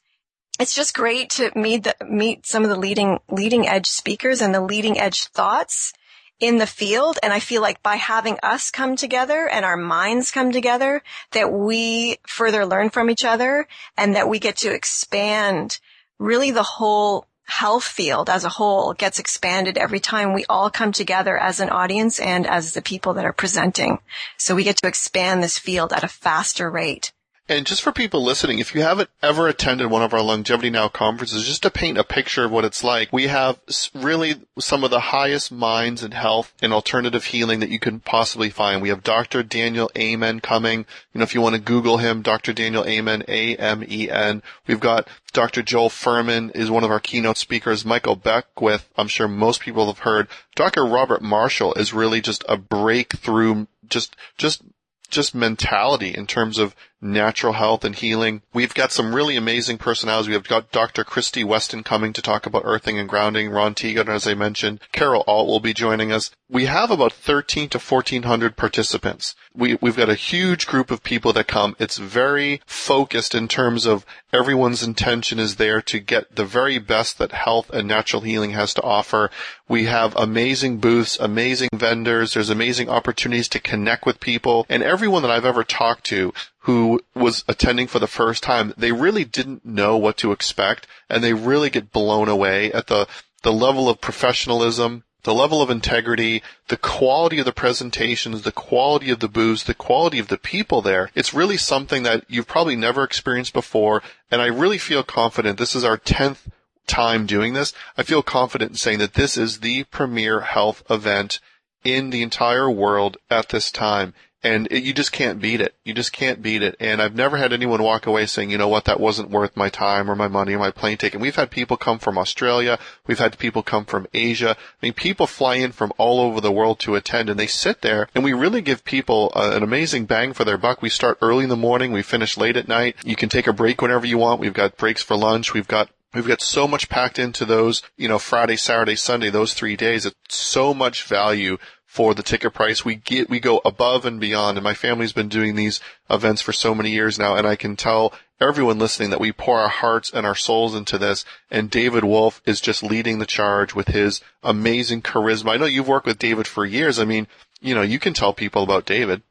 it's 0.58 0.74
just 0.74 0.94
great 0.94 1.30
to 1.30 1.50
meet 1.54 1.84
the, 1.84 1.94
meet 2.08 2.46
some 2.46 2.64
of 2.64 2.70
the 2.70 2.78
leading 2.78 3.18
leading 3.30 3.68
edge 3.68 3.86
speakers 3.86 4.40
and 4.40 4.54
the 4.54 4.60
leading 4.60 4.98
edge 4.98 5.24
thoughts 5.24 5.92
in 6.38 6.58
the 6.58 6.66
field. 6.66 7.18
And 7.22 7.32
I 7.32 7.40
feel 7.40 7.62
like 7.62 7.82
by 7.82 7.96
having 7.96 8.38
us 8.42 8.70
come 8.70 8.96
together 8.96 9.48
and 9.48 9.64
our 9.64 9.76
minds 9.76 10.30
come 10.30 10.52
together, 10.52 11.02
that 11.32 11.52
we 11.52 12.18
further 12.26 12.66
learn 12.66 12.90
from 12.90 13.10
each 13.10 13.24
other 13.24 13.66
and 13.96 14.14
that 14.14 14.28
we 14.28 14.38
get 14.38 14.56
to 14.58 14.72
expand 14.72 15.78
really 16.18 16.50
the 16.50 16.62
whole 16.62 17.26
health 17.46 17.84
field 17.84 18.28
as 18.28 18.44
a 18.44 18.48
whole 18.48 18.92
gets 18.92 19.20
expanded 19.20 19.78
every 19.78 20.00
time 20.00 20.32
we 20.32 20.44
all 20.48 20.68
come 20.68 20.90
together 20.90 21.38
as 21.38 21.60
an 21.60 21.70
audience 21.70 22.18
and 22.18 22.44
as 22.46 22.72
the 22.72 22.82
people 22.82 23.14
that 23.14 23.24
are 23.24 23.32
presenting. 23.32 23.98
So 24.36 24.54
we 24.54 24.64
get 24.64 24.76
to 24.78 24.88
expand 24.88 25.42
this 25.42 25.58
field 25.58 25.92
at 25.92 26.04
a 26.04 26.08
faster 26.08 26.68
rate. 26.68 27.12
And 27.48 27.64
just 27.64 27.82
for 27.82 27.92
people 27.92 28.24
listening, 28.24 28.58
if 28.58 28.74
you 28.74 28.82
haven't 28.82 29.08
ever 29.22 29.46
attended 29.46 29.88
one 29.88 30.02
of 30.02 30.12
our 30.12 30.20
Longevity 30.20 30.68
Now 30.68 30.88
conferences, 30.88 31.46
just 31.46 31.62
to 31.62 31.70
paint 31.70 31.96
a 31.96 32.02
picture 32.02 32.44
of 32.44 32.50
what 32.50 32.64
it's 32.64 32.82
like, 32.82 33.12
we 33.12 33.28
have 33.28 33.60
really 33.94 34.34
some 34.58 34.82
of 34.82 34.90
the 34.90 34.98
highest 34.98 35.52
minds 35.52 36.02
in 36.02 36.10
health 36.10 36.52
and 36.60 36.72
alternative 36.72 37.26
healing 37.26 37.60
that 37.60 37.68
you 37.68 37.78
can 37.78 38.00
possibly 38.00 38.50
find. 38.50 38.82
We 38.82 38.88
have 38.88 39.04
Dr. 39.04 39.44
Daniel 39.44 39.92
Amen 39.96 40.40
coming. 40.40 40.86
You 41.12 41.20
know, 41.20 41.22
if 41.22 41.36
you 41.36 41.40
want 41.40 41.54
to 41.54 41.60
Google 41.60 41.98
him, 41.98 42.22
Dr. 42.22 42.52
Daniel 42.52 42.84
Amen, 42.84 43.22
A-M-E-N. 43.28 44.42
We've 44.66 44.80
got 44.80 45.06
Dr. 45.32 45.62
Joel 45.62 45.88
Fuhrman 45.88 46.50
is 46.56 46.68
one 46.68 46.82
of 46.82 46.90
our 46.90 47.00
keynote 47.00 47.36
speakers. 47.36 47.84
Michael 47.84 48.16
Beckwith, 48.16 48.88
I'm 48.96 49.08
sure 49.08 49.28
most 49.28 49.60
people 49.60 49.86
have 49.86 50.00
heard. 50.00 50.26
Dr. 50.56 50.84
Robert 50.84 51.22
Marshall 51.22 51.74
is 51.74 51.92
really 51.92 52.20
just 52.20 52.44
a 52.48 52.56
breakthrough, 52.56 53.66
just, 53.88 54.16
just 54.36 54.62
just 55.08 55.34
mentality 55.34 56.08
in 56.08 56.26
terms 56.26 56.58
of 56.58 56.74
natural 57.00 57.52
health 57.52 57.84
and 57.84 57.94
healing. 57.94 58.42
We've 58.52 58.74
got 58.74 58.90
some 58.90 59.14
really 59.14 59.36
amazing 59.36 59.78
personalities. 59.78 60.28
We 60.28 60.34
have 60.34 60.48
got 60.48 60.72
Dr. 60.72 61.04
Christy 61.04 61.44
Weston 61.44 61.82
coming 61.82 62.12
to 62.14 62.22
talk 62.22 62.46
about 62.46 62.62
earthing 62.64 62.98
and 62.98 63.08
grounding. 63.08 63.50
Ron 63.50 63.74
Teeguarden, 63.74 64.08
as 64.08 64.26
I 64.26 64.34
mentioned. 64.34 64.80
Carol 64.92 65.24
Alt 65.26 65.46
will 65.46 65.60
be 65.60 65.74
joining 65.74 66.10
us. 66.10 66.30
We 66.48 66.66
have 66.66 66.90
about 66.90 67.12
13 67.12 67.68
to 67.70 67.78
1400 67.78 68.56
participants. 68.56 69.34
We, 69.54 69.76
we've 69.80 69.96
got 69.96 70.08
a 70.08 70.14
huge 70.14 70.66
group 70.66 70.90
of 70.90 71.02
people 71.02 71.32
that 71.34 71.48
come. 71.48 71.76
It's 71.78 71.98
very 71.98 72.60
focused 72.66 73.34
in 73.34 73.48
terms 73.48 73.84
of 73.84 74.06
everyone's 74.32 74.82
intention 74.82 75.38
is 75.38 75.56
there 75.56 75.82
to 75.82 75.98
get 75.98 76.36
the 76.36 76.44
very 76.44 76.78
best 76.78 77.18
that 77.18 77.32
health 77.32 77.70
and 77.70 77.88
natural 77.88 78.22
healing 78.22 78.50
has 78.50 78.72
to 78.74 78.82
offer. 78.82 79.30
We 79.68 79.86
have 79.86 80.14
amazing 80.14 80.78
booths, 80.78 81.18
amazing 81.18 81.70
vendors. 81.74 82.34
There's 82.34 82.50
amazing 82.50 82.88
opportunities 82.88 83.48
to 83.48 83.60
connect 83.60 84.06
with 84.06 84.20
people 84.20 84.66
and 84.68 84.82
everyone 84.82 85.22
that 85.22 85.30
I've 85.30 85.44
ever 85.44 85.64
talked 85.64 86.04
to 86.04 86.32
who 86.66 87.00
was 87.14 87.44
attending 87.46 87.86
for 87.86 88.00
the 88.00 88.08
first 88.08 88.42
time, 88.42 88.74
they 88.76 88.90
really 88.90 89.24
didn't 89.24 89.64
know 89.64 89.96
what 89.96 90.16
to 90.16 90.32
expect 90.32 90.84
and 91.08 91.22
they 91.22 91.32
really 91.32 91.70
get 91.70 91.92
blown 91.92 92.28
away 92.28 92.72
at 92.72 92.88
the, 92.88 93.06
the 93.42 93.52
level 93.52 93.88
of 93.88 94.00
professionalism, 94.00 95.04
the 95.22 95.32
level 95.32 95.62
of 95.62 95.70
integrity, 95.70 96.42
the 96.66 96.76
quality 96.76 97.38
of 97.38 97.44
the 97.44 97.52
presentations, 97.52 98.42
the 98.42 98.50
quality 98.50 99.10
of 99.10 99.20
the 99.20 99.28
booths, 99.28 99.62
the 99.62 99.74
quality 99.74 100.18
of 100.18 100.26
the 100.26 100.36
people 100.36 100.82
there. 100.82 101.08
It's 101.14 101.32
really 101.32 101.56
something 101.56 102.02
that 102.02 102.24
you've 102.26 102.48
probably 102.48 102.74
never 102.74 103.04
experienced 103.04 103.52
before. 103.52 104.02
And 104.28 104.42
I 104.42 104.46
really 104.46 104.78
feel 104.78 105.04
confident. 105.04 105.58
This 105.58 105.76
is 105.76 105.84
our 105.84 105.98
10th 105.98 106.48
time 106.88 107.26
doing 107.26 107.54
this. 107.54 107.74
I 107.96 108.02
feel 108.02 108.24
confident 108.24 108.72
in 108.72 108.76
saying 108.76 108.98
that 108.98 109.14
this 109.14 109.36
is 109.36 109.60
the 109.60 109.84
premier 109.84 110.40
health 110.40 110.82
event 110.90 111.38
in 111.84 112.10
the 112.10 112.22
entire 112.22 112.68
world 112.68 113.18
at 113.30 113.50
this 113.50 113.70
time 113.70 114.14
and 114.46 114.68
it, 114.70 114.84
you 114.84 114.92
just 114.92 115.10
can't 115.10 115.40
beat 115.40 115.60
it. 115.60 115.74
You 115.84 115.92
just 115.92 116.12
can't 116.12 116.40
beat 116.40 116.62
it. 116.62 116.76
And 116.78 117.02
I've 117.02 117.16
never 117.16 117.36
had 117.36 117.52
anyone 117.52 117.82
walk 117.82 118.06
away 118.06 118.26
saying, 118.26 118.50
you 118.50 118.58
know 118.58 118.68
what, 118.68 118.84
that 118.84 119.00
wasn't 119.00 119.30
worth 119.30 119.56
my 119.56 119.68
time 119.68 120.08
or 120.08 120.14
my 120.14 120.28
money 120.28 120.54
or 120.54 120.60
my 120.60 120.70
plane 120.70 120.96
ticket. 120.96 121.20
We've 121.20 121.34
had 121.34 121.50
people 121.50 121.76
come 121.76 121.98
from 121.98 122.16
Australia. 122.16 122.78
We've 123.06 123.18
had 123.18 123.38
people 123.38 123.64
come 123.64 123.84
from 123.84 124.06
Asia. 124.14 124.56
I 124.56 124.86
mean, 124.86 124.92
people 124.92 125.26
fly 125.26 125.56
in 125.56 125.72
from 125.72 125.92
all 125.98 126.20
over 126.20 126.40
the 126.40 126.52
world 126.52 126.78
to 126.80 126.94
attend 126.94 127.28
and 127.28 127.38
they 127.38 127.48
sit 127.48 127.82
there 127.82 128.08
and 128.14 128.22
we 128.22 128.32
really 128.32 128.60
give 128.60 128.84
people 128.84 129.32
uh, 129.34 129.50
an 129.54 129.64
amazing 129.64 130.06
bang 130.06 130.32
for 130.32 130.44
their 130.44 130.58
buck. 130.58 130.80
We 130.80 130.90
start 130.90 131.18
early 131.20 131.42
in 131.44 131.50
the 131.50 131.56
morning. 131.56 131.90
We 131.90 132.02
finish 132.02 132.36
late 132.36 132.56
at 132.56 132.68
night. 132.68 132.96
You 133.04 133.16
can 133.16 133.28
take 133.28 133.48
a 133.48 133.52
break 133.52 133.82
whenever 133.82 134.06
you 134.06 134.18
want. 134.18 134.40
We've 134.40 134.52
got 134.52 134.76
breaks 134.76 135.02
for 135.02 135.16
lunch. 135.16 135.54
We've 135.54 135.68
got 135.68 135.90
We've 136.14 136.26
got 136.26 136.40
so 136.40 136.66
much 136.66 136.88
packed 136.88 137.18
into 137.18 137.44
those, 137.44 137.82
you 137.98 138.08
know, 138.08 138.18
Friday, 138.18 138.56
Saturday, 138.56 138.96
Sunday, 138.96 139.28
those 139.28 139.52
three 139.52 139.76
days. 139.76 140.06
It's 140.06 140.16
so 140.34 140.72
much 140.72 141.02
value 141.02 141.58
for 141.96 142.12
the 142.12 142.22
ticket 142.22 142.52
price. 142.52 142.84
We 142.84 142.96
get, 142.96 143.30
we 143.30 143.40
go 143.40 143.62
above 143.64 144.04
and 144.04 144.20
beyond. 144.20 144.58
And 144.58 144.64
my 144.64 144.74
family's 144.74 145.14
been 145.14 145.30
doing 145.30 145.54
these 145.54 145.80
events 146.10 146.42
for 146.42 146.52
so 146.52 146.74
many 146.74 146.90
years 146.90 147.18
now. 147.18 147.36
And 147.36 147.46
I 147.46 147.56
can 147.56 147.74
tell 147.74 148.12
everyone 148.38 148.78
listening 148.78 149.08
that 149.08 149.18
we 149.18 149.32
pour 149.32 149.58
our 149.60 149.70
hearts 149.70 150.12
and 150.12 150.26
our 150.26 150.34
souls 150.34 150.74
into 150.74 150.98
this. 150.98 151.24
And 151.50 151.70
David 151.70 152.04
Wolfe 152.04 152.42
is 152.44 152.60
just 152.60 152.82
leading 152.82 153.18
the 153.18 153.24
charge 153.24 153.74
with 153.74 153.88
his 153.88 154.20
amazing 154.42 155.00
charisma. 155.00 155.52
I 155.52 155.56
know 155.56 155.64
you've 155.64 155.88
worked 155.88 156.04
with 156.04 156.18
David 156.18 156.46
for 156.46 156.66
years. 156.66 156.98
I 156.98 157.06
mean, 157.06 157.28
you 157.62 157.74
know, 157.74 157.80
you 157.80 157.98
can 157.98 158.12
tell 158.12 158.34
people 158.34 158.62
about 158.62 158.84
David. 158.84 159.22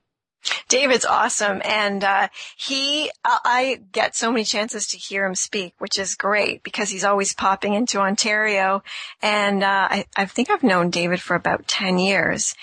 David's 0.67 1.05
awesome. 1.05 1.61
And, 1.63 2.03
uh, 2.03 2.27
he, 2.57 3.11
I 3.23 3.81
get 3.91 4.15
so 4.15 4.31
many 4.31 4.43
chances 4.43 4.87
to 4.87 4.97
hear 4.97 5.25
him 5.25 5.35
speak, 5.35 5.73
which 5.77 5.99
is 5.99 6.15
great 6.15 6.63
because 6.63 6.89
he's 6.89 7.03
always 7.03 7.33
popping 7.33 7.73
into 7.73 7.99
Ontario. 7.99 8.83
And, 9.21 9.63
uh, 9.63 9.87
I, 9.89 10.05
I 10.15 10.25
think 10.25 10.49
I've 10.49 10.63
known 10.63 10.89
David 10.89 11.21
for 11.21 11.35
about 11.35 11.67
10 11.67 11.97
years. 11.97 12.55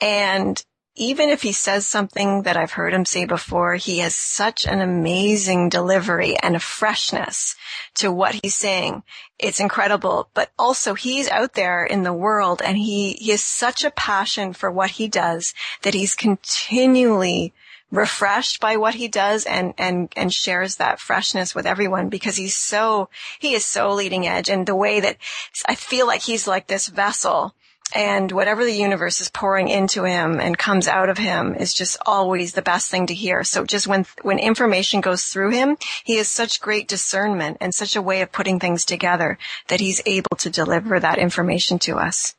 And 0.00 0.62
even 1.00 1.30
if 1.30 1.40
he 1.40 1.52
says 1.52 1.88
something 1.88 2.42
that 2.42 2.58
I've 2.58 2.72
heard 2.72 2.92
him 2.92 3.06
say 3.06 3.24
before, 3.24 3.76
he 3.76 4.00
has 4.00 4.14
such 4.14 4.66
an 4.66 4.82
amazing 4.82 5.70
delivery 5.70 6.36
and 6.42 6.54
a 6.54 6.60
freshness 6.60 7.56
to 7.94 8.12
what 8.12 8.38
he's 8.42 8.54
saying. 8.54 9.02
It's 9.38 9.60
incredible. 9.60 10.28
But 10.34 10.50
also 10.58 10.92
he's 10.92 11.26
out 11.30 11.54
there 11.54 11.86
in 11.86 12.02
the 12.02 12.12
world 12.12 12.60
and 12.62 12.76
he, 12.76 13.14
he 13.14 13.30
has 13.30 13.42
such 13.42 13.82
a 13.82 13.90
passion 13.90 14.52
for 14.52 14.70
what 14.70 14.90
he 14.90 15.08
does 15.08 15.54
that 15.80 15.94
he's 15.94 16.14
continually 16.14 17.54
refreshed 17.90 18.60
by 18.60 18.76
what 18.76 18.94
he 18.94 19.08
does 19.08 19.46
and, 19.46 19.72
and, 19.78 20.12
and 20.16 20.34
shares 20.34 20.76
that 20.76 21.00
freshness 21.00 21.54
with 21.54 21.64
everyone 21.64 22.10
because 22.10 22.36
he's 22.36 22.56
so, 22.56 23.08
he 23.38 23.54
is 23.54 23.64
so 23.64 23.88
leading 23.88 24.26
edge 24.26 24.50
and 24.50 24.66
the 24.66 24.76
way 24.76 25.00
that 25.00 25.16
I 25.64 25.76
feel 25.76 26.06
like 26.06 26.20
he's 26.20 26.46
like 26.46 26.66
this 26.66 26.88
vessel 26.88 27.54
and 27.94 28.30
whatever 28.32 28.64
the 28.64 28.72
universe 28.72 29.20
is 29.20 29.30
pouring 29.30 29.68
into 29.68 30.04
him 30.04 30.40
and 30.40 30.56
comes 30.56 30.88
out 30.88 31.08
of 31.08 31.18
him 31.18 31.54
is 31.54 31.74
just 31.74 31.96
always 32.06 32.52
the 32.52 32.62
best 32.62 32.90
thing 32.90 33.06
to 33.06 33.14
hear. 33.14 33.44
So 33.44 33.64
just 33.64 33.86
when, 33.86 34.06
when 34.22 34.38
information 34.38 35.00
goes 35.00 35.24
through 35.24 35.50
him, 35.50 35.76
he 36.04 36.16
has 36.16 36.30
such 36.30 36.60
great 36.60 36.88
discernment 36.88 37.58
and 37.60 37.74
such 37.74 37.96
a 37.96 38.02
way 38.02 38.20
of 38.22 38.32
putting 38.32 38.60
things 38.60 38.84
together 38.84 39.38
that 39.68 39.80
he's 39.80 40.02
able 40.06 40.36
to 40.38 40.50
deliver 40.50 41.00
that 41.00 41.18
information 41.18 41.78
to 41.80 41.96
us. 41.96 42.34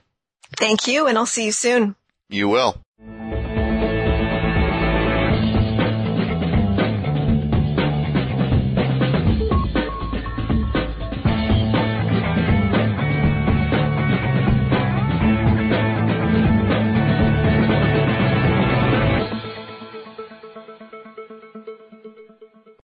Thank 0.55 0.85
you, 0.87 1.07
and 1.07 1.17
I'll 1.17 1.25
see 1.25 1.45
you 1.45 1.51
soon. 1.51 1.95
You 2.29 2.49
will. 2.49 2.83
Thank 2.99 3.31
you. 3.31 3.38